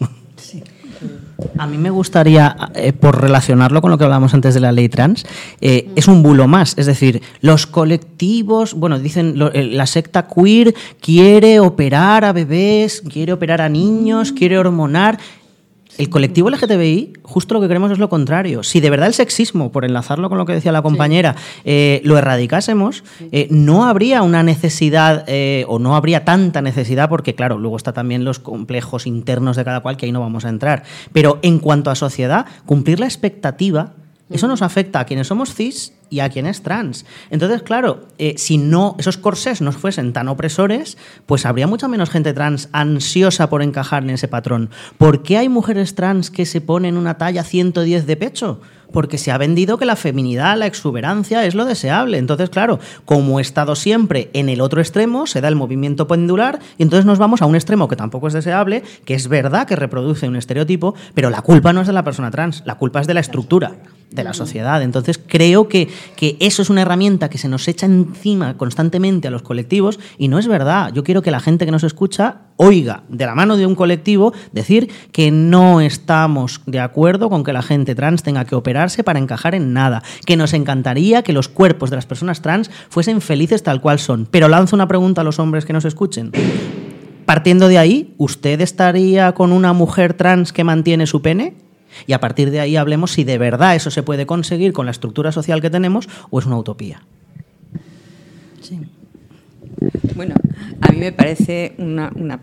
[1.56, 4.90] A mí me gustaría, eh, por relacionarlo con lo que hablábamos antes de la ley
[4.90, 5.24] trans,
[5.62, 6.74] eh, es un bulo más.
[6.76, 13.02] Es decir, los colectivos, bueno, dicen, lo- eh, la secta queer quiere operar a bebés,
[13.10, 15.18] quiere operar a niños, quiere hormonar.
[16.01, 18.62] El colectivo LGTBI, justo lo que queremos es lo contrario.
[18.62, 21.36] Si de verdad el sexismo, por enlazarlo con lo que decía la compañera,
[21.66, 27.35] eh, lo erradicásemos, eh, no habría una necesidad eh, o no habría tanta necesidad, porque
[27.35, 30.48] claro, luego está también los complejos internos de cada cual, que ahí no vamos a
[30.48, 30.85] entrar.
[31.12, 33.93] Pero en cuanto a sociedad, cumplir la expectativa,
[34.31, 37.05] eso nos afecta a quienes somos cis y a quienes trans.
[37.31, 40.97] Entonces, claro, eh, si no esos corsés no fuesen tan opresores,
[41.27, 44.70] pues habría mucha menos gente trans ansiosa por encajar en ese patrón.
[44.98, 48.61] ¿Por qué hay mujeres trans que se ponen una talla 110 de pecho?
[48.92, 52.18] Porque se ha vendido que la feminidad, la exuberancia es lo deseable.
[52.18, 56.58] Entonces, claro, como he estado siempre en el otro extremo, se da el movimiento pendular
[56.78, 59.76] y entonces nos vamos a un extremo que tampoco es deseable, que es verdad que
[59.76, 63.06] reproduce un estereotipo, pero la culpa no es de la persona trans, la culpa es
[63.06, 63.76] de la estructura
[64.10, 64.82] de la sociedad.
[64.82, 69.30] Entonces creo que, que eso es una herramienta que se nos echa encima constantemente a
[69.30, 70.92] los colectivos y no es verdad.
[70.92, 74.32] Yo quiero que la gente que nos escucha oiga de la mano de un colectivo
[74.52, 78.54] decir que no estamos de acuerdo con que la gente trans tenga que
[79.05, 83.20] para encajar en nada, que nos encantaría que los cuerpos de las personas trans fuesen
[83.20, 84.27] felices tal cual son.
[84.31, 86.32] Pero lanzo una pregunta a los hombres que nos escuchen.
[87.27, 91.55] Partiendo de ahí, ¿usted estaría con una mujer trans que mantiene su pene?
[92.07, 94.93] Y a partir de ahí hablemos si de verdad eso se puede conseguir con la
[94.93, 97.02] estructura social que tenemos o es una utopía.
[100.15, 100.35] Bueno,
[100.81, 102.40] a mí me parece una, una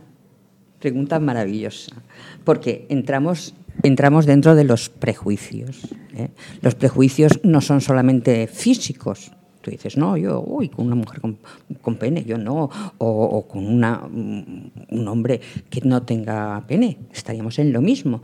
[0.79, 1.95] pregunta maravillosa,
[2.43, 5.87] porque entramos, entramos dentro de los prejuicios.
[6.15, 6.29] ¿eh?
[6.61, 9.31] Los prejuicios no son solamente físicos.
[9.61, 11.39] Tú dices, no, yo, uy, con una mujer con,
[11.81, 17.59] con pene, yo no, o, o con una, un hombre que no tenga pene, estaríamos
[17.59, 18.21] en lo mismo.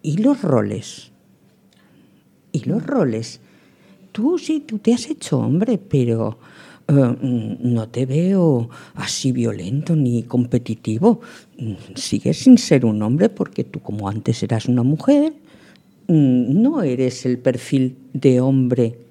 [0.00, 1.12] ¿Y los roles?
[2.52, 3.40] ¿Y los roles?
[4.12, 6.38] Tú sí, tú te has hecho hombre, pero
[6.88, 7.16] eh,
[7.60, 11.20] no te veo así violento ni competitivo.
[11.94, 15.32] Sigues sin ser un hombre porque tú como antes eras una mujer,
[16.06, 19.07] mm, no eres el perfil de hombre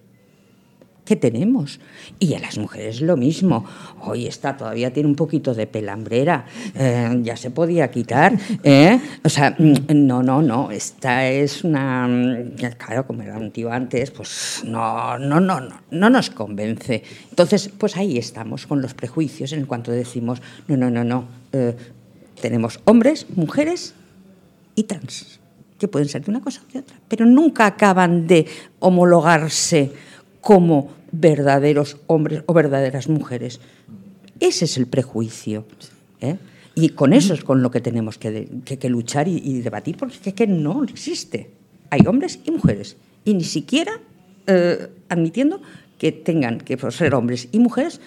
[1.08, 1.80] que tenemos.
[2.20, 3.66] Y a las mujeres lo mismo.
[4.02, 8.38] Hoy está, todavía tiene un poquito de pelambrera, eh, ya se podía quitar.
[8.64, 9.00] ¿eh?
[9.24, 12.08] O sea, mm, no, no, no, esta es una...
[12.08, 17.04] mm, Claro, como era un tío antes, pues no, no, no, no, no nos convence.
[17.30, 21.76] Entonces, pues ahí estamos con los prejuicios en cuanto decimos, no, no, no, no, eh,
[22.42, 23.94] tenemos hombres, mujeres
[24.76, 25.40] y trans,
[25.80, 28.46] que pueden ser de una cosa o de otra, pero nunca acaban de
[28.80, 29.92] homologarse
[30.42, 33.60] como verdaderos hombres o verdaderas mujeres.
[34.40, 35.66] Ese es el prejuicio.
[36.22, 36.38] ¿eh?
[36.76, 40.48] Y con eso es con lo que tenemos que, luchar y, debatir, porque es que
[40.48, 41.50] no existe.
[41.90, 42.98] Hay hombres y mujeres.
[43.26, 44.00] Y ni siquiera
[44.46, 45.62] eh, admitiendo
[45.98, 48.00] que tengan que por ser hombres y mujeres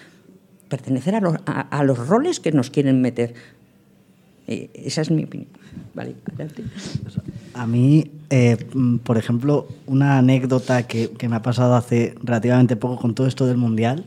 [0.69, 3.33] pertenecer a los, a los roles que nos quieren meter.
[4.47, 5.49] Eh, esa es mi opinión.
[5.93, 6.63] Vale, adelante.
[7.53, 12.75] A mí, eh, mm, por ejemplo, una anécdota que, que me ha pasado hace relativamente
[12.75, 14.05] poco con todo esto del Mundial,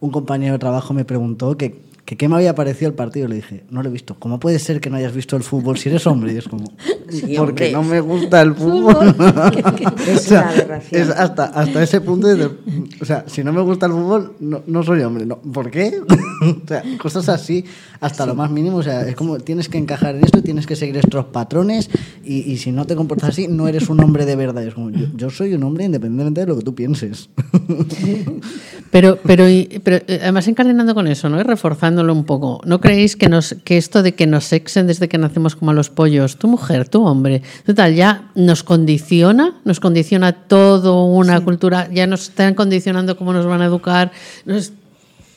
[0.00, 3.26] un compañero de trabajo me preguntó que, que qué me había parecido el partido.
[3.26, 4.16] Le dije, no lo he visto.
[4.18, 6.32] ¿Cómo puede ser que no hayas visto el fútbol si eres hombre?
[6.34, 6.64] Y es como,
[7.10, 9.14] Sí, porque no me gusta el fútbol.
[10.06, 12.44] Es O sea, una es hasta, hasta ese punto de,
[13.00, 15.26] o sea, si no me gusta el fútbol, no, no soy hombre.
[15.26, 15.38] No.
[15.38, 16.00] ¿Por qué?
[16.00, 17.64] o sea, cosas así,
[18.00, 18.76] hasta lo más mínimo.
[18.78, 21.90] O sea, es como tienes que encajar en esto, tienes que seguir estos patrones
[22.24, 24.62] y, y si no te comportas así, no eres un hombre de verdad.
[24.64, 27.28] Es como, yo, yo soy un hombre independientemente de lo que tú pienses.
[28.90, 31.40] Pero, pero, y- pero eh, además encadenando con eso, ¿no?
[31.40, 32.60] Y reforzándolo un poco.
[32.64, 35.74] ¿No creéis que, nos, que esto de que nos sexen desde que nacemos como a
[35.74, 42.06] los pollos, tu mujer, hombre, total, ya nos condiciona, nos condiciona todo una cultura, ya
[42.06, 44.12] nos están condicionando cómo nos van a educar,
[44.44, 44.72] nos,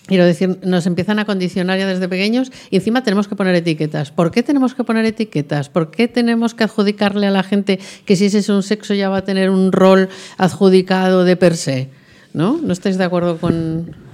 [0.08, 4.10] Quiero decir, nos empiezan a condicionar ya desde pequeños y encima tenemos que poner etiquetas.
[4.10, 5.68] ¿Por qué tenemos que poner etiquetas?
[5.68, 9.10] ¿Por qué tenemos que adjudicarle a la gente que si ese es un sexo ya
[9.10, 10.08] va a tener un rol
[10.38, 11.90] adjudicado de per se?
[12.34, 12.58] ¿No?
[12.64, 14.07] ¿No estáis de acuerdo con...?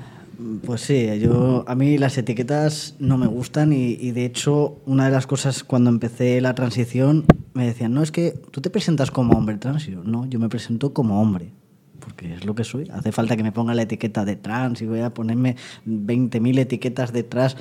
[0.66, 5.06] Pues sí, yo a mí las etiquetas no me gustan y, y de hecho una
[5.06, 9.12] de las cosas cuando empecé la transición me decían, no, es que tú te presentas
[9.12, 9.88] como hombre trans.
[9.88, 11.52] Y yo, no, yo me presento como hombre,
[12.00, 12.90] porque es lo que soy.
[12.92, 15.56] Hace falta que me ponga la etiqueta de trans y voy a ponerme
[15.88, 17.56] 20.000 etiquetas detrás.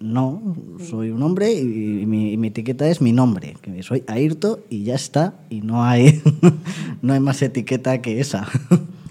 [0.00, 0.54] No,
[0.86, 4.60] soy un hombre y, y mi, y mi etiqueta es mi nombre, que soy Ayrto
[4.68, 6.20] y ya está, y no hay,
[7.02, 8.46] no hay más etiqueta que esa.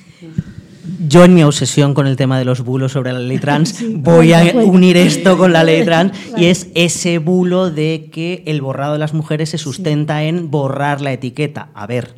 [1.07, 4.33] Yo en mi obsesión con el tema de los bulos sobre la ley trans voy
[4.33, 8.93] a unir esto con la ley trans y es ese bulo de que el borrado
[8.93, 11.69] de las mujeres se sustenta en borrar la etiqueta.
[11.73, 12.15] A ver,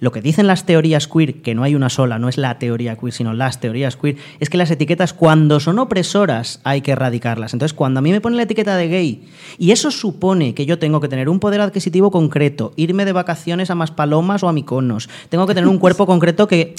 [0.00, 2.96] lo que dicen las teorías queer, que no hay una sola, no es la teoría
[2.96, 7.52] queer, sino las teorías queer, es que las etiquetas cuando son opresoras hay que erradicarlas.
[7.52, 9.28] Entonces, cuando a mí me ponen la etiqueta de gay
[9.58, 13.70] y eso supone que yo tengo que tener un poder adquisitivo concreto, irme de vacaciones
[13.70, 16.74] a Maspalomas o a Miconos, tengo que tener un cuerpo concreto que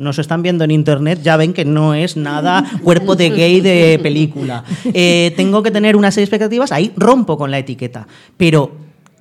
[0.00, 3.98] nos están viendo en internet, ya ven que no es nada cuerpo de gay de
[4.02, 4.64] película.
[4.92, 8.06] Eh, tengo que tener una serie de expectativas, ahí rompo con la etiqueta.
[8.36, 8.72] Pero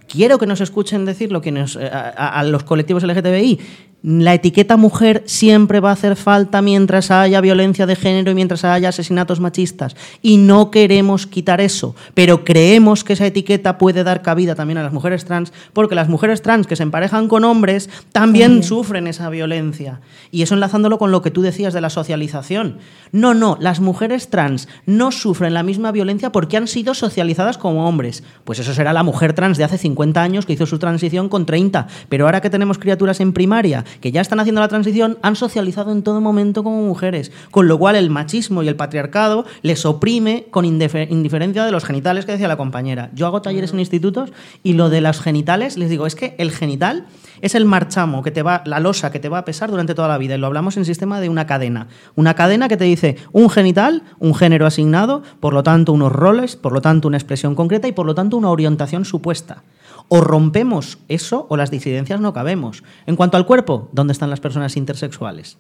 [0.07, 3.60] quiero que nos escuchen decirlo quienes, eh, a, a- a los colectivos LGTBI.
[4.01, 8.63] La etiqueta mujer siempre va a hacer falta mientras haya violencia de género y mientras
[8.63, 9.97] haya asesinatos machistas.
[10.21, 14.84] Y no queremos quitar eso, pero creemos que esa etiqueta puede dar cabida también a
[14.84, 19.30] las mujeres trans, porque las mujeres trans que se emparejan con hombres también sufren esa
[19.30, 19.99] violencia.
[20.31, 22.77] Y eso enlazándolo con lo que tú decías de la socialización.
[23.11, 27.85] No, no, las mujeres trans no sufren la misma violencia porque han sido socializadas como
[27.85, 28.23] hombres.
[28.45, 31.45] Pues eso será la mujer trans de hace 50 años que hizo su transición con
[31.45, 31.88] 30.
[32.07, 35.91] Pero ahora que tenemos criaturas en primaria que ya están haciendo la transición, han socializado
[35.91, 37.32] en todo momento como mujeres.
[37.52, 41.86] Con lo cual el machismo y el patriarcado les oprime con indife- indiferencia de los
[41.86, 43.10] genitales que decía la compañera.
[43.14, 44.32] Yo hago talleres en institutos
[44.64, 47.06] y lo de los genitales, les digo, es que el genital
[47.41, 50.07] es el marchamo que te va, la losa que te va a pesar durante toda
[50.07, 50.36] la vida.
[50.36, 51.88] Y lo hablamos en sistema de una cadena.
[52.16, 56.56] Una cadena que te dice un genital, un género asignado, por lo tanto unos roles,
[56.56, 59.64] por lo tanto una expresión concreta y por lo tanto una orientación supuesta.
[60.10, 62.84] O rompemos eso o las disidencias no cabemos.
[63.06, 65.57] En cuanto al cuerpo, ¿dónde están las personas intersexuales?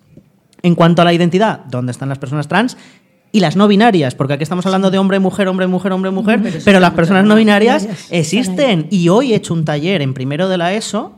[0.61, 2.75] En cuanto a la identidad, ¿dónde están las personas trans?
[3.31, 6.61] Y las no binarias, porque aquí estamos hablando de hombre, mujer, hombre, mujer, hombre, mujer,
[6.65, 8.87] pero las personas no binarias existen.
[8.89, 11.13] Y hoy he hecho un taller en primero de la ESO,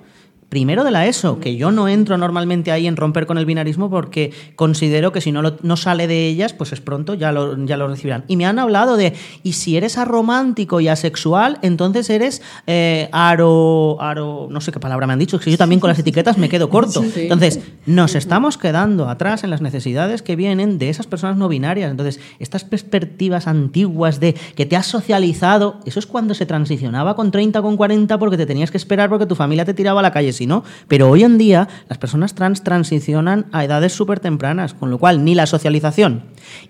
[0.51, 3.89] primero de la ESO, que yo no entro normalmente ahí en romper con el binarismo
[3.89, 7.57] porque considero que si no, lo- no sale de ellas, pues es pronto, ya lo,
[7.65, 8.25] ya lo recibirán.
[8.27, 9.13] Y me han hablado de,
[9.43, 15.07] y si eres aromántico y asexual, entonces eres eh, aro, aro, no sé qué palabra
[15.07, 17.01] me han dicho, es que yo también con las etiquetas me quedo corto.
[17.21, 21.89] Entonces, nos estamos quedando atrás en las necesidades que vienen de esas personas no binarias.
[21.89, 27.31] Entonces, estas perspectivas antiguas de que te has socializado, eso es cuando se transicionaba con
[27.31, 30.11] 30, con 40, porque te tenías que esperar porque tu familia te tiraba a la
[30.11, 30.63] calle, si no.
[30.87, 35.23] Pero hoy en día, las personas trans transicionan a edades súper tempranas, con lo cual
[35.23, 36.23] ni la socialización,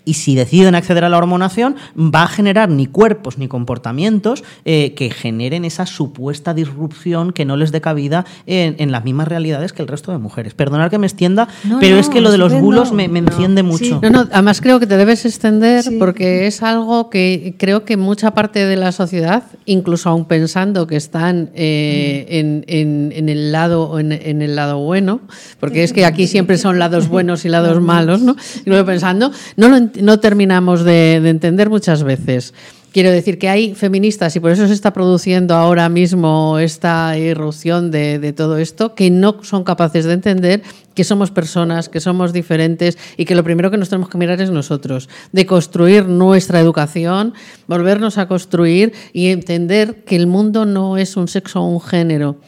[0.03, 4.93] y si deciden acceder a la hormonación, va a generar ni cuerpos ni comportamientos eh,
[4.95, 9.71] que generen esa supuesta disrupción que no les dé cabida en, en las mismas realidades
[9.71, 10.53] que el resto de mujeres.
[10.53, 13.19] Perdonad que me extienda, No, pero no, es que lo de los bulos me, me
[13.19, 13.99] enciende mucho.
[14.03, 15.97] No, no, además creo que te debes extender Sí.
[15.97, 20.97] porque es algo que creo que mucha parte de la sociedad, incluso aún pensando que
[20.97, 25.21] están eh, en, en- en el lado, en, el lado bueno,
[25.59, 28.35] porque es que aquí siempre son lados buenos y lados malos, ¿no?
[28.65, 32.53] Y luego pensando, no, no terminamos de, de entender muchas veces.
[32.91, 37.89] Quiero decir que hay feministas, y por eso se está produciendo ahora mismo esta irrupción
[37.89, 40.61] de, de todo esto, que no son capaces de entender
[40.93, 44.41] que somos personas, que somos diferentes y que lo primero que nos tenemos que mirar
[44.41, 47.33] es nosotros, de construir nuestra educación,
[47.65, 52.39] volvernos a construir y entender que el mundo no es un sexo o un género,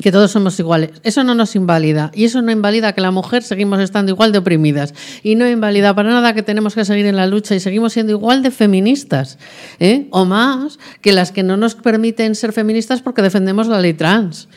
[0.00, 0.90] que todos somos iguales.
[1.02, 2.10] Eso no nos invalida.
[2.14, 4.94] Y eso no invalida que la mujer seguimos estando igual de oprimidas.
[5.22, 8.12] Y no invalida para nada que tenemos que seguir en la lucha y seguimos siendo
[8.12, 9.38] igual de feministas.
[9.80, 10.08] ¿eh?
[10.10, 14.48] O más que las que no nos permiten ser feministas porque defendemos la ley trans.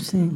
[0.00, 0.30] Sí.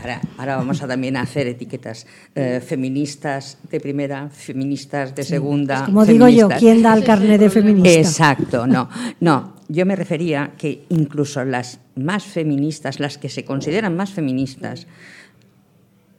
[0.00, 5.84] Ahora, ahora vamos a también a hacer etiquetas eh, feministas de primera, feministas de segunda.
[5.86, 7.90] Como digo yo, ¿quién da el carnet de feminista?
[7.98, 8.88] Exacto, no.
[9.20, 14.86] No, yo me refería que incluso las más feministas, las que se consideran más feministas,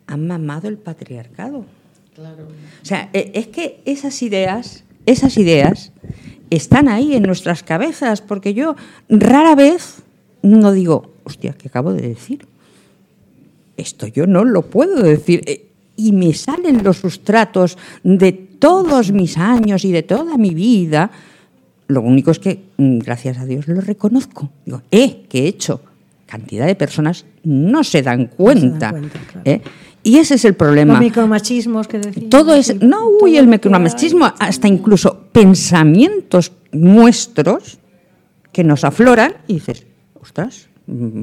[0.08, 1.66] han mamado el patriarcado.
[2.82, 5.92] O sea, e- es que esas ideas, esas ideas
[6.50, 8.76] están ahí en nuestras cabezas, porque yo
[9.10, 10.02] rara vez
[10.42, 12.48] no digo, hostia, ¿qué acabo de decir?
[13.78, 15.44] Esto yo no lo puedo decir.
[15.46, 15.66] Eh,
[15.96, 21.12] Y me salen los sustratos de todos mis años y de toda mi vida.
[21.90, 24.52] Lo único es que, mm, gracias a Dios, lo reconozco.
[24.64, 25.82] Digo, eh, ¿qué he hecho?
[26.28, 28.92] Cantidad de personas no se dan cuenta.
[28.92, 29.42] cuenta, claro.
[29.44, 29.62] ¿eh?
[30.04, 30.94] Y ese es el problema.
[30.94, 32.30] Los micromachismos que decíamos.
[32.30, 34.32] Todo es, no, uy, el micromachismo, hay.
[34.38, 37.80] hasta incluso pensamientos nuestros
[38.52, 39.88] que nos afloran y dices,
[40.22, 40.69] ostras,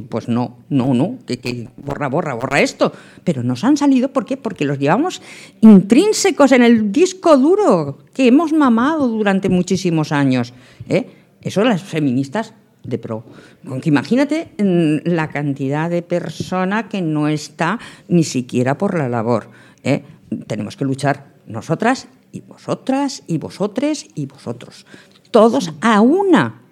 [0.09, 2.93] pues no, no, no, que, que borra, borra, borra esto.
[3.25, 4.37] Pero nos han salido, ¿por qué?
[4.37, 5.23] Porque los llevamos
[5.61, 10.53] intrínsecos en el disco duro que hemos mamado durante muchísimos años.
[10.89, 11.07] ¿eh?
[11.43, 13.25] Eso las feministas de pro.
[13.67, 17.79] Aunque imagínate mm, la cantidad de persona que no está
[18.09, 19.51] ni siquiera por la labor.
[19.83, 20.05] ¿eh?
[20.47, 24.87] Tenemos que luchar nosotras y vosotras y vosotres y vosotros.
[25.31, 26.66] Todos a una.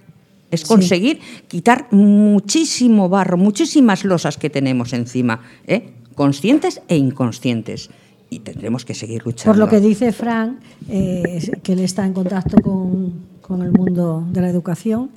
[0.54, 5.90] Es conseguir quitar muchísimo barro, muchísimas losas que tenemos encima, ¿eh?
[6.14, 7.90] conscientes e inconscientes.
[8.30, 9.52] Y tendremos que seguir luchando.
[9.52, 10.58] Por lo que dice Fran,
[10.88, 15.10] eh, que él está en contacto con, con el mundo de la educación,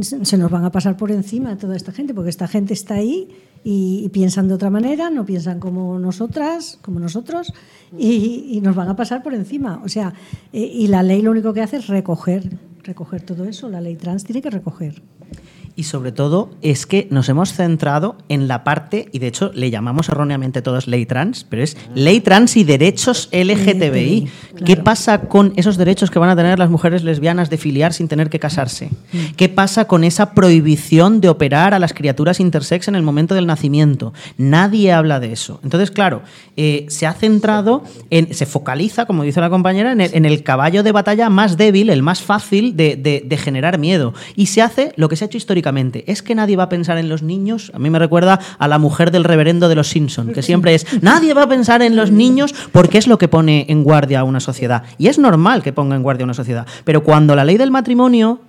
[0.00, 3.28] se nos van a pasar por encima toda esta gente, porque esta gente está ahí
[3.64, 7.52] y, y piensan de otra manera, no piensan como nosotras, como nosotros,
[7.98, 9.80] y, y nos van a pasar por encima.
[9.84, 10.14] O sea,
[10.52, 13.68] eh, y la ley lo único que hace es recoger, recoger todo eso.
[13.68, 15.02] La ley trans tiene que recoger.
[15.76, 19.70] Y sobre todo es que nos hemos centrado en la parte, y de hecho le
[19.70, 24.28] llamamos erróneamente todos ley trans, pero es ley trans y derechos LGTBI.
[24.64, 28.06] ¿Qué pasa con esos derechos que van a tener las mujeres lesbianas de filiar sin
[28.06, 28.90] tener que casarse?
[29.36, 33.48] ¿Qué pasa con esa prohibición de operar a las criaturas intersex en el momento del
[33.48, 34.12] nacimiento?
[34.38, 35.58] Nadie habla de eso.
[35.64, 36.22] Entonces, claro,
[36.56, 40.44] eh, se ha centrado, en, se focaliza, como dice la compañera, en el, en el
[40.44, 44.14] caballo de batalla más débil, el más fácil de, de- de generar miedo.
[44.36, 45.63] Y se hace lo que se ha hecho históricamente.
[46.06, 47.70] Es que nadie va a pensar en los niños.
[47.74, 50.86] A mí me recuerda a la mujer del reverendo de los Simpson, que siempre es,
[51.02, 54.24] nadie va a pensar en los niños porque es lo que pone en guardia a
[54.24, 54.84] una sociedad.
[54.98, 56.66] Y es normal que ponga en guardia a una sociedad.
[56.84, 58.40] Pero cuando la ley del matrimonio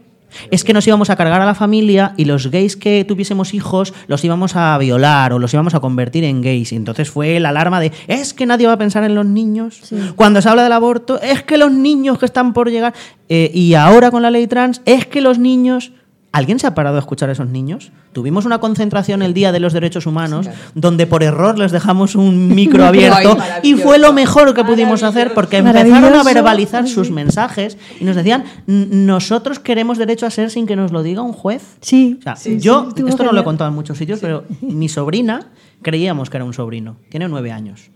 [0.52, 3.94] es que nos íbamos a cargar a la familia y los gays que tuviésemos hijos
[4.08, 6.72] los íbamos a violar o los íbamos a convertir en gays.
[6.72, 9.82] Y entonces fue la alarma de, es que nadie va a pensar en los niños.
[10.16, 12.94] Cuando se habla del aborto, es que los niños que están por llegar.
[13.30, 15.92] Eh, y ahora con la ley trans, es que los niños...
[16.36, 17.92] ¿Alguien se ha parado a escuchar a esos niños?
[18.12, 22.50] Tuvimos una concentración el Día de los Derechos Humanos donde por error les dejamos un
[22.56, 27.78] micro abierto y fue lo mejor que pudimos hacer porque empezaron a verbalizar sus mensajes
[28.02, 31.32] y nos decían, "N- nosotros queremos derecho a ser sin que nos lo diga un
[31.32, 31.64] juez.
[31.80, 32.18] Sí.
[32.20, 34.90] O sea, sí, yo, sí, esto no lo he contado en muchos sitios, pero mi
[34.90, 35.48] sobrina
[35.82, 36.98] creíamos que era un sobrino.
[37.10, 37.90] Tiene nueve años.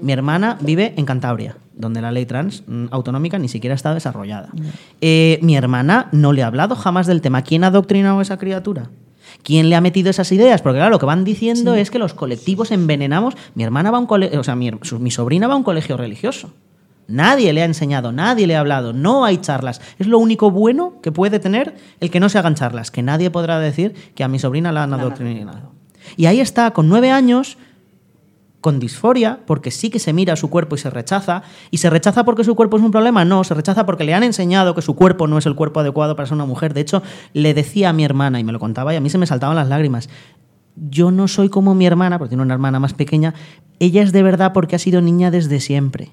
[0.00, 4.50] Mi hermana vive en Cantabria, donde la ley trans mm, autonómica ni siquiera está desarrollada.
[5.00, 7.42] Eh, mi hermana no le ha hablado jamás del tema.
[7.42, 8.90] ¿Quién ha adoctrinado a esa criatura?
[9.42, 10.62] ¿Quién le ha metido esas ideas?
[10.62, 13.34] Porque claro, lo que van diciendo es que los colectivos envenenamos.
[13.54, 15.96] Mi hermana va a un colegio, o sea, mi, mi sobrina va a un colegio
[15.96, 16.52] religioso.
[17.08, 19.80] Nadie le ha enseñado, nadie le ha hablado, no hay charlas.
[19.98, 23.30] Es lo único bueno que puede tener el que no se hagan charlas, que nadie
[23.30, 25.72] podrá decir que a mi sobrina la han adoctrinado.
[26.16, 27.58] Y ahí está, con nueve años,
[28.62, 31.42] con disforia, porque sí que se mira su cuerpo y se rechaza.
[31.70, 33.26] ¿Y se rechaza porque su cuerpo es un problema?
[33.26, 36.16] No, se rechaza porque le han enseñado que su cuerpo no es el cuerpo adecuado
[36.16, 36.72] para ser una mujer.
[36.72, 37.02] De hecho,
[37.34, 39.56] le decía a mi hermana, y me lo contaba, y a mí se me saltaban
[39.56, 40.08] las lágrimas.
[40.76, 43.34] Yo no soy como mi hermana, porque tiene una hermana más pequeña.
[43.78, 46.12] Ella es de verdad porque ha sido niña desde siempre.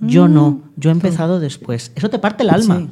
[0.00, 1.92] Yo no, yo he empezado después.
[1.94, 2.86] Eso te parte el alma.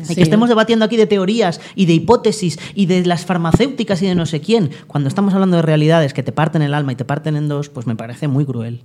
[0.00, 0.14] Y Sí.
[0.14, 4.14] que estemos debatiendo aquí de teorías y de hipótesis y de las farmacéuticas y de
[4.14, 7.04] no sé quién, cuando estamos hablando de realidades que te parten el alma y te
[7.04, 8.82] parten en dos, pues me parece muy cruel.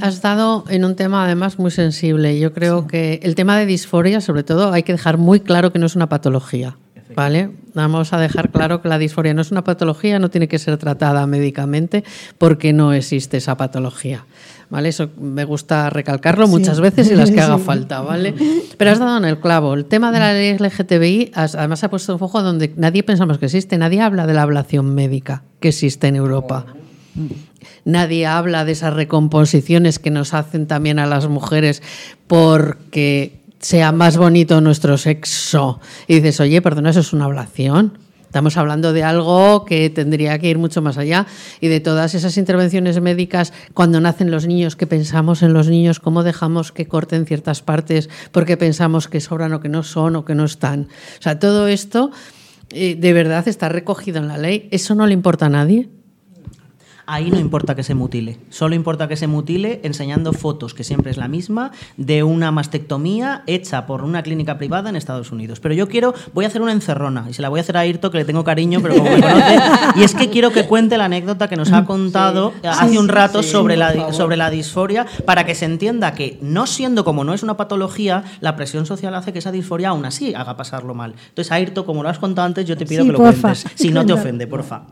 [0.00, 2.38] Has dado en un tema además muy sensible.
[2.38, 5.78] Yo creo que el tema de disforia, sobre todo, hay que dejar muy claro que
[5.78, 6.76] no es una patología.
[7.16, 7.50] ¿Vale?
[7.72, 10.76] Vamos a dejar claro que la disforia no es una patología, no tiene que ser
[10.76, 12.04] tratada médicamente
[12.36, 14.26] porque no existe esa patología.
[14.68, 14.90] ¿Vale?
[14.90, 17.64] Eso me gusta recalcarlo muchas veces y las que haga Sí.
[17.64, 18.34] falta, ¿vale?
[18.76, 19.72] Pero has dado en el clavo.
[19.74, 23.46] El tema de la ley LGTBI además ha puesto un foco donde nadie pensamos que
[23.46, 23.78] existe.
[23.78, 26.66] Nadie habla de la ablación médica que existe en Europa.
[27.86, 31.82] Nadie habla de esas recomposiciones que nos hacen también a las mujeres
[32.26, 35.80] porque sea más bonito nuestro sexo.
[36.06, 37.98] Y dices, oye, perdona, eso es una ablación.
[38.36, 41.26] Estamos hablando de algo que tendría que ir mucho más allá
[41.60, 46.00] y de todas esas intervenciones médicas cuando nacen los niños, que pensamos en los niños,
[46.00, 50.24] cómo dejamos que corten ciertas partes porque pensamos que sobran o que no son o
[50.26, 50.88] que no están.
[51.18, 52.10] O sea, todo esto
[52.72, 54.68] eh, de verdad está recogido en la ley.
[54.70, 55.88] ¿Eso no le importa a nadie?
[57.08, 61.10] Ahí no importa que se mutile, solo importa que se mutile enseñando fotos, que siempre
[61.12, 65.60] es la misma, de una mastectomía hecha por una clínica privada en Estados Unidos.
[65.60, 67.86] Pero yo quiero, voy a hacer una encerrona, y se la voy a hacer a
[67.86, 69.58] Irto, que le tengo cariño, pero como me conoce,
[69.96, 73.42] y es que quiero que cuente la anécdota que nos ha contado hace un rato
[73.44, 77.42] sobre, la, sobre la disforia, para que se entienda que no siendo como no es
[77.44, 81.14] una patología, la presión social hace que esa disforia aún así haga pasarlo mal.
[81.28, 83.40] Entonces, Ayrto, como lo has contado antes, yo te pido Sí, que lo porfa.
[83.52, 84.82] cuentes, si no te ofende, porfa.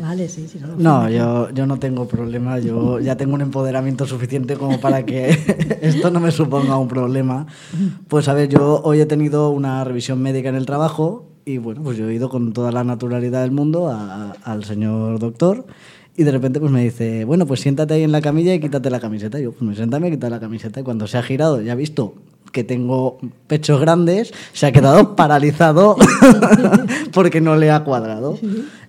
[0.00, 0.58] Vale, sí, sí.
[0.58, 5.04] No, No, yo, yo no tengo problema, yo ya tengo un empoderamiento suficiente como para
[5.04, 5.30] que
[5.82, 7.46] esto no me suponga un problema.
[8.08, 11.82] Pues a ver, yo hoy he tenido una revisión médica en el trabajo y bueno,
[11.82, 15.66] pues yo he ido con toda la naturalidad del mundo a- a- al señor doctor
[16.16, 18.90] y de repente pues me dice, bueno, pues siéntate ahí en la camilla y quítate
[18.90, 19.40] la camiseta.
[19.40, 21.72] Y yo, pues me senté, me quitado la camiseta y cuando se ha girado ya
[21.72, 22.14] ha visto
[22.52, 25.96] que tengo pechos grandes, se ha quedado paralizado
[27.12, 28.38] porque no le ha cuadrado.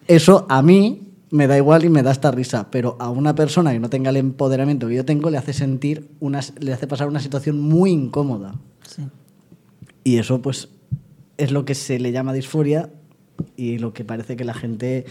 [0.07, 1.01] Eso a mí
[1.33, 4.11] me da igual y me da esta risa, pero a una persona que no tenga
[4.11, 7.89] el empoderamiento que yo tengo le hace sentir una, le hace pasar una situación muy
[7.89, 8.53] incómoda.
[10.03, 10.69] Y eso pues
[11.37, 12.91] es lo que se le llama disforia
[13.57, 15.05] y lo que parece que la gente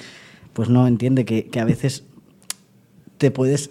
[0.53, 2.05] pues no entiende que, que a veces
[3.19, 3.71] te puedes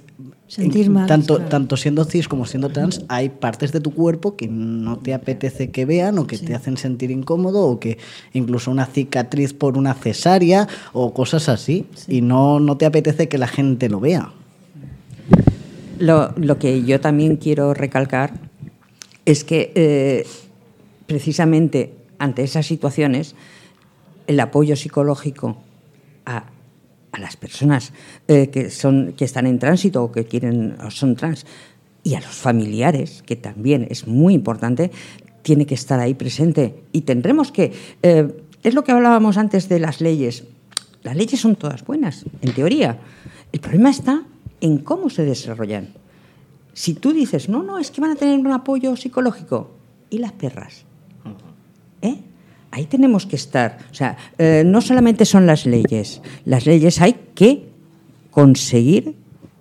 [0.52, 1.50] Sentir en- mal, tanto claro.
[1.50, 5.72] tanto siendo cis como siendo trans hay partes de tu cuerpo que no te apetece
[5.72, 7.98] que vean o que te hacen sentir incómodo o que
[8.34, 13.38] incluso una cicatriz por una cesárea o cosas así y no no te apetece que
[13.38, 14.34] la gente lo vea.
[16.00, 18.34] Lo, lo que yo también quiero recalcar
[19.26, 20.26] es que eh,
[21.08, 23.36] precisamente ante esas situaciones
[24.28, 25.56] el apoyo psicológico
[26.26, 26.44] a,
[27.12, 27.94] a las personas
[28.28, 31.46] eh, que, son, que están en tránsito o que quieren o son trans
[32.04, 34.92] y a los familiares, que también es muy importante,
[35.44, 36.84] tiene que estar ahí presente.
[36.92, 37.74] Y tendremos que...
[38.02, 38.30] eh,
[38.64, 40.44] es lo que hablábamos antes de las leyes.
[41.04, 43.00] Las leyes son todas buenas, en teoría.
[43.52, 44.24] El problema está
[44.62, 45.90] en cómo se desarrollan.
[46.74, 49.72] Si tú dices, no, no, es que van a tener un apoyo psicológico,
[50.10, 50.86] ¿y las perras?
[52.02, 52.20] ¿Eh?
[52.72, 53.80] Ahí tenemos que estar.
[53.92, 57.70] O sea, eh, no solamente son las leyes, las leyes hay que
[58.32, 59.16] conseguir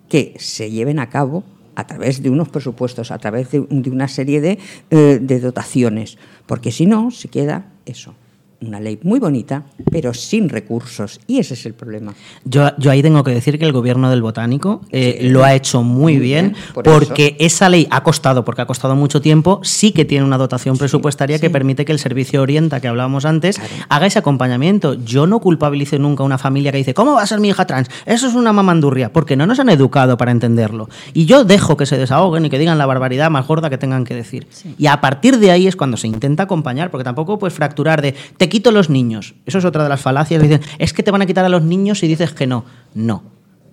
[0.08, 4.08] que se lleven a cabo a través de unos presupuestos, a través de, de una
[4.08, 4.58] serie de,
[4.90, 8.14] eh, de dotaciones, porque si no, se queda eso,
[8.60, 12.14] una ley muy bonita, pero sin recursos, y ese es el problema.
[12.44, 15.28] Yo, yo ahí tengo que decir que el gobierno del botánico eh, Sí.
[15.28, 18.66] lo ha hecho muy, Muy bien, bien, por porque esa ley ha costado, porque ha
[18.66, 22.80] costado mucho tiempo, sí que tiene una dotación presupuestaria que permite que el servicio Orienta,
[22.80, 24.94] que hablábamos antes, haga ese acompañamiento.
[24.94, 27.66] Yo no culpabilizo nunca a una familia que dice, ¿cómo va a ser mi hija
[27.66, 27.88] trans?
[28.06, 30.88] Eso es una mamandurria, porque no nos han educado para entenderlo.
[31.14, 34.04] Y yo dejo que se desahoguen y que digan la barbaridad más gorda que tengan
[34.04, 34.46] que decir.
[34.78, 38.14] Y a partir de ahí es cuando se intenta acompañar, porque tampoco puedes fracturar de,
[38.36, 39.34] te quito los niños.
[39.46, 40.42] Eso es otra de las falacias.
[40.42, 42.66] Dicen, es que te van a quitar a los niños si dices que no.
[42.94, 43.22] No.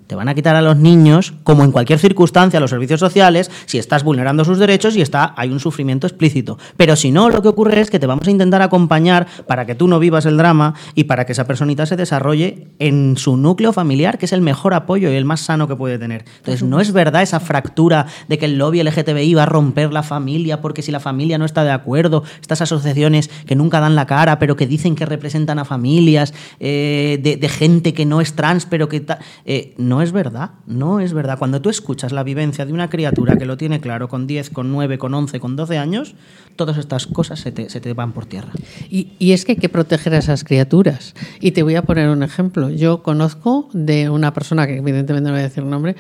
[0.08, 3.78] Te van a quitar a los niños, como en cualquier circunstancia, los servicios sociales, si
[3.78, 6.58] estás vulnerando sus derechos y está, hay un sufrimiento explícito.
[6.78, 9.76] Pero si no, lo que ocurre es que te vamos a intentar acompañar para que
[9.76, 13.74] tú no vivas el drama y para que esa personita se desarrolle en su núcleo
[13.74, 16.24] familiar, que es el mejor apoyo y el más sano que puede tener.
[16.38, 20.04] Entonces, no es verdad esa fractura de que el lobby LGTBI va a romper la
[20.04, 24.06] familia porque si la familia no está de acuerdo, estas asociaciones que nunca dan la
[24.06, 28.34] cara, pero que dicen que representan a familias, eh, de, de gente que no es
[28.34, 29.06] trans, pero que...
[29.46, 31.38] eh, no es verdad, no es verdad.
[31.38, 34.72] Cuando tú escuchas la vivencia de una criatura que lo tiene claro con 10, con
[34.72, 36.16] 9, con 11, con 12 años,
[36.56, 38.52] todas estas cosas se te, van por tierra.
[38.90, 41.14] Y, y es que hay que proteger a esas criaturas.
[41.40, 42.70] Y te voy a poner un ejemplo.
[42.70, 45.96] Yo conozco de una persona, que evidentemente no voy a decir el nombre,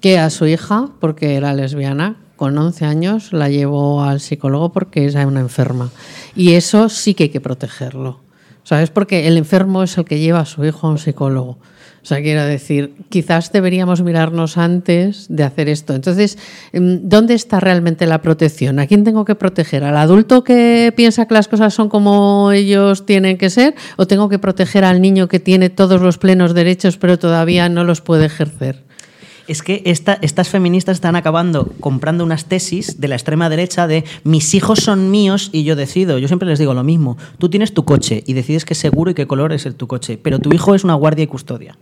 [0.00, 5.06] que a su hija, porque era lesbiana, con 11 años la llevó al psicólogo porque
[5.06, 5.90] es una enferma.
[6.34, 8.20] Y eso sí que hay que protegerlo.
[8.64, 8.90] ¿Sabes?
[8.90, 11.58] Porque el enfermo es el que lleva a su hijo a un psicólogo.
[12.04, 15.94] O sea, quiero decir, quizás deberíamos mirarnos antes de hacer esto.
[15.94, 16.36] Entonces,
[16.74, 18.78] mm, ¿dónde está realmente la protección?
[18.78, 19.84] ¿A quién tengo que proteger?
[19.84, 23.74] ¿Al adulto que piensa que las cosas son como ellos tienen que ser?
[23.96, 27.84] ¿O tengo que proteger al niño que tiene todos los plenos derechos pero todavía no
[27.84, 28.82] los puede ejercer?
[29.46, 34.04] Es que esta- estas feministas están acabando comprando unas tesis de la extrema derecha de
[34.24, 36.18] mis hijos son míos y yo decido.
[36.18, 37.18] Yo siempre les digo lo mismo.
[37.38, 40.18] Tú tienes tu coche y decides qué seguro y qué color es el tu coche,
[40.22, 41.76] pero tu hijo es una guardia y custodia.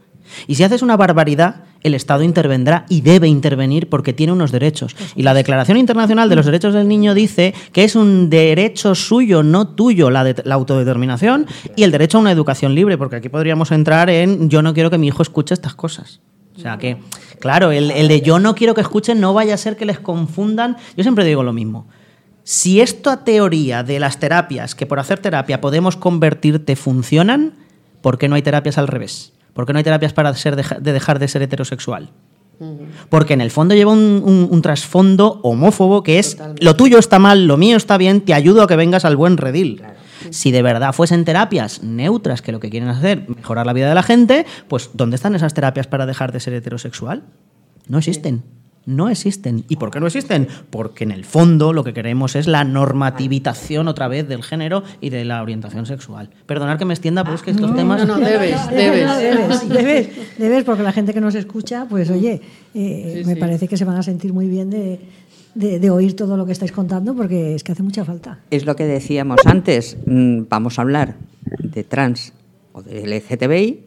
[0.47, 4.97] Y si haces una barbaridad, el Estado intervendrá y debe intervenir porque tiene unos derechos.
[5.15, 9.43] Y la Declaración Internacional de los Derechos del Niño dice que es un derecho suyo,
[9.43, 13.29] no tuyo, la, de- la autodeterminación y el derecho a una educación libre, porque aquí
[13.29, 16.21] podríamos entrar en yo no quiero que mi hijo escuche estas cosas.
[16.57, 16.99] O sea que,
[17.41, 19.99] claro, el, el de yo no quiero que escuchen no vaya a ser que les
[19.99, 20.77] confundan.
[20.97, 21.87] Yo siempre digo lo mismo.
[22.45, 27.55] Si esta teoría de las terapias, que por hacer terapia podemos convertirte, funcionan,
[28.01, 29.33] ¿por qué no hay terapias al revés?
[29.55, 32.11] ¿Por qué no hay terapias para ser deja- de dejar de ser heterosexual?
[33.09, 37.19] Porque en el fondo lleva un, un- un trasfondo homófobo que es lo tuyo está
[37.19, 39.83] mal, lo mío está bien, te ayudo a que vengas al buen redil.
[40.31, 43.95] Si de verdad fuesen terapias neutras que lo que quieren hacer, mejorar la vida de
[43.95, 47.23] la gente, pues ¿dónde están esas terapias para dejar de ser heterosexual?
[47.89, 48.43] No existen.
[48.85, 49.65] No existen.
[49.69, 50.49] ¿Y por qué no existen?
[50.71, 55.11] Porque en el fondo lo que queremos es la normativización otra vez del género y
[55.11, 56.31] de la orientación sexual.
[56.47, 58.05] Perdonar que me extienda, pero es que estos temas...
[58.05, 59.07] no, no, debes, debes.
[59.07, 62.41] No, debes, debes, debes, porque la gente que nos escucha, pues oye,
[62.75, 64.99] eh, me parece que se van a sentir muy bien de,
[65.55, 68.41] de- de oír todo lo que estáis contando, porque es que hace mucha falta.
[68.51, 71.17] Es lo que decíamos antes, mm, vamos a hablar
[71.59, 72.33] de trans
[72.73, 73.81] o de LGTBI,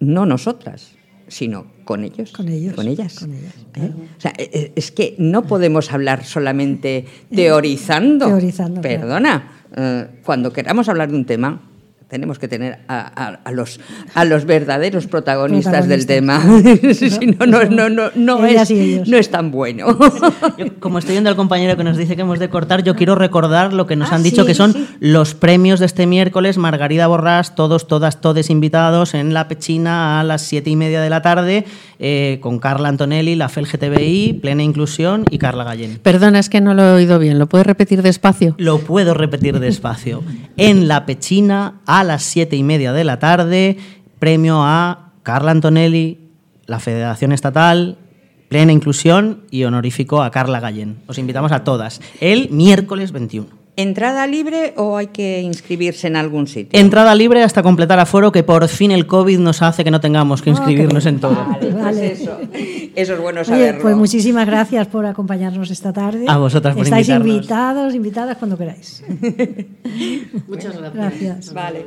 [0.00, 0.92] no nosotras,
[1.28, 2.32] sino con ellos.
[2.32, 3.18] Con ellos, Con ellas.
[3.18, 3.90] con ellas, ¿eh?
[4.18, 8.26] O sea, e- e- es que no podemos hablar solamente teorizando.
[8.26, 8.80] Teorizando.
[8.80, 11.62] Perdona, eh, cuando queramos hablar de un tema,
[12.14, 13.80] tenemos que tener a, a- a los,
[14.14, 16.40] a los verdaderos protagonistas, del tema.
[16.94, 18.70] Si no, no, no, no, no es,
[19.08, 19.98] no es tan bueno.
[20.58, 23.16] Yo, como estoy viendo al compañero que nos dice que hemos de cortar, yo quiero
[23.16, 24.86] recordar lo que nos Ah, han dicho sí, que son sí.
[25.00, 26.56] los premios de este miércoles.
[26.56, 31.10] Margarida Borrás, todos, todas, todes invitados en La Pechina a las siete y media de
[31.10, 31.64] la tarde
[31.98, 35.98] eh, con Carla Antonelli, la FELGTBI, Plena Inclusión y Carla Gallén.
[36.02, 37.38] Perdona, es que no lo he oído bien.
[37.40, 38.54] ¿Lo puedes repetir despacio?
[38.58, 40.22] Lo puedo repetir despacio.
[40.56, 43.76] En La Pechina, a las siete y media de la tarde,
[44.18, 46.28] premio a Carla Antonelli,
[46.66, 47.98] la Federación Estatal,
[48.48, 50.98] Plena Inclusión y honorífico a Carla Gallén.
[51.06, 52.00] Os invitamos a todas.
[52.20, 53.63] El miércoles 21.
[53.76, 56.78] ¿Entrada libre o hay que inscribirse en algún sitio?
[56.78, 60.42] Entrada libre hasta completar aforo, que por fin el COVID nos hace que no tengamos
[60.42, 61.34] que inscribirnos en todo.
[61.34, 62.38] Vale, pues eso.
[62.94, 63.82] Eso es bueno Oye, saberlo.
[63.82, 66.24] pues muchísimas gracias por acompañarnos esta tarde.
[66.28, 67.34] A vosotras por Estáis invitarnos.
[67.36, 69.02] invitados, invitadas cuando queráis.
[70.48, 70.94] Muchas gracias.
[70.94, 71.52] Gracias.
[71.52, 71.84] Vale.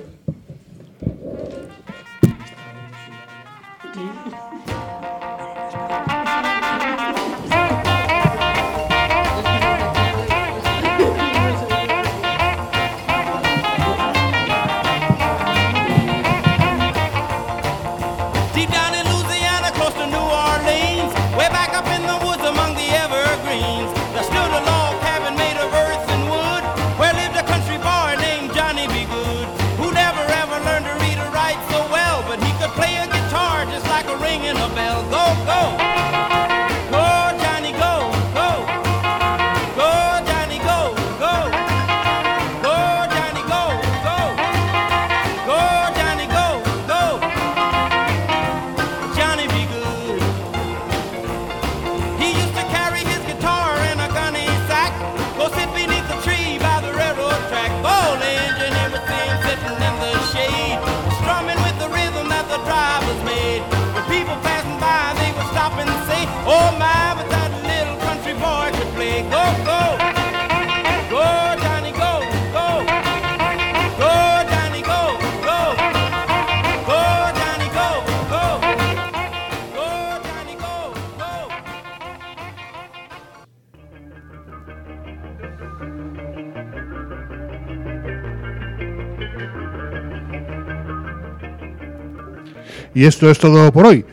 [92.98, 94.04] Y esto es todo por hoy.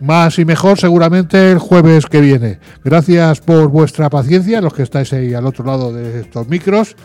[0.00, 2.58] Más y mejor seguramente el jueves que viene.
[2.82, 6.96] Gracias por vuestra paciencia, los que estáis ahí al otro lado de estos micros.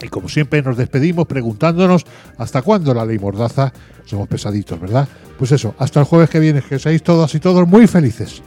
[0.00, 2.06] Y como siempre nos despedimos preguntándonos
[2.38, 3.74] hasta cuándo la ley mordaza.
[4.06, 5.06] Somos pesaditos, ¿verdad?
[5.38, 8.42] Pues eso, hasta el jueves que viene, que seáis todas y todos muy felices.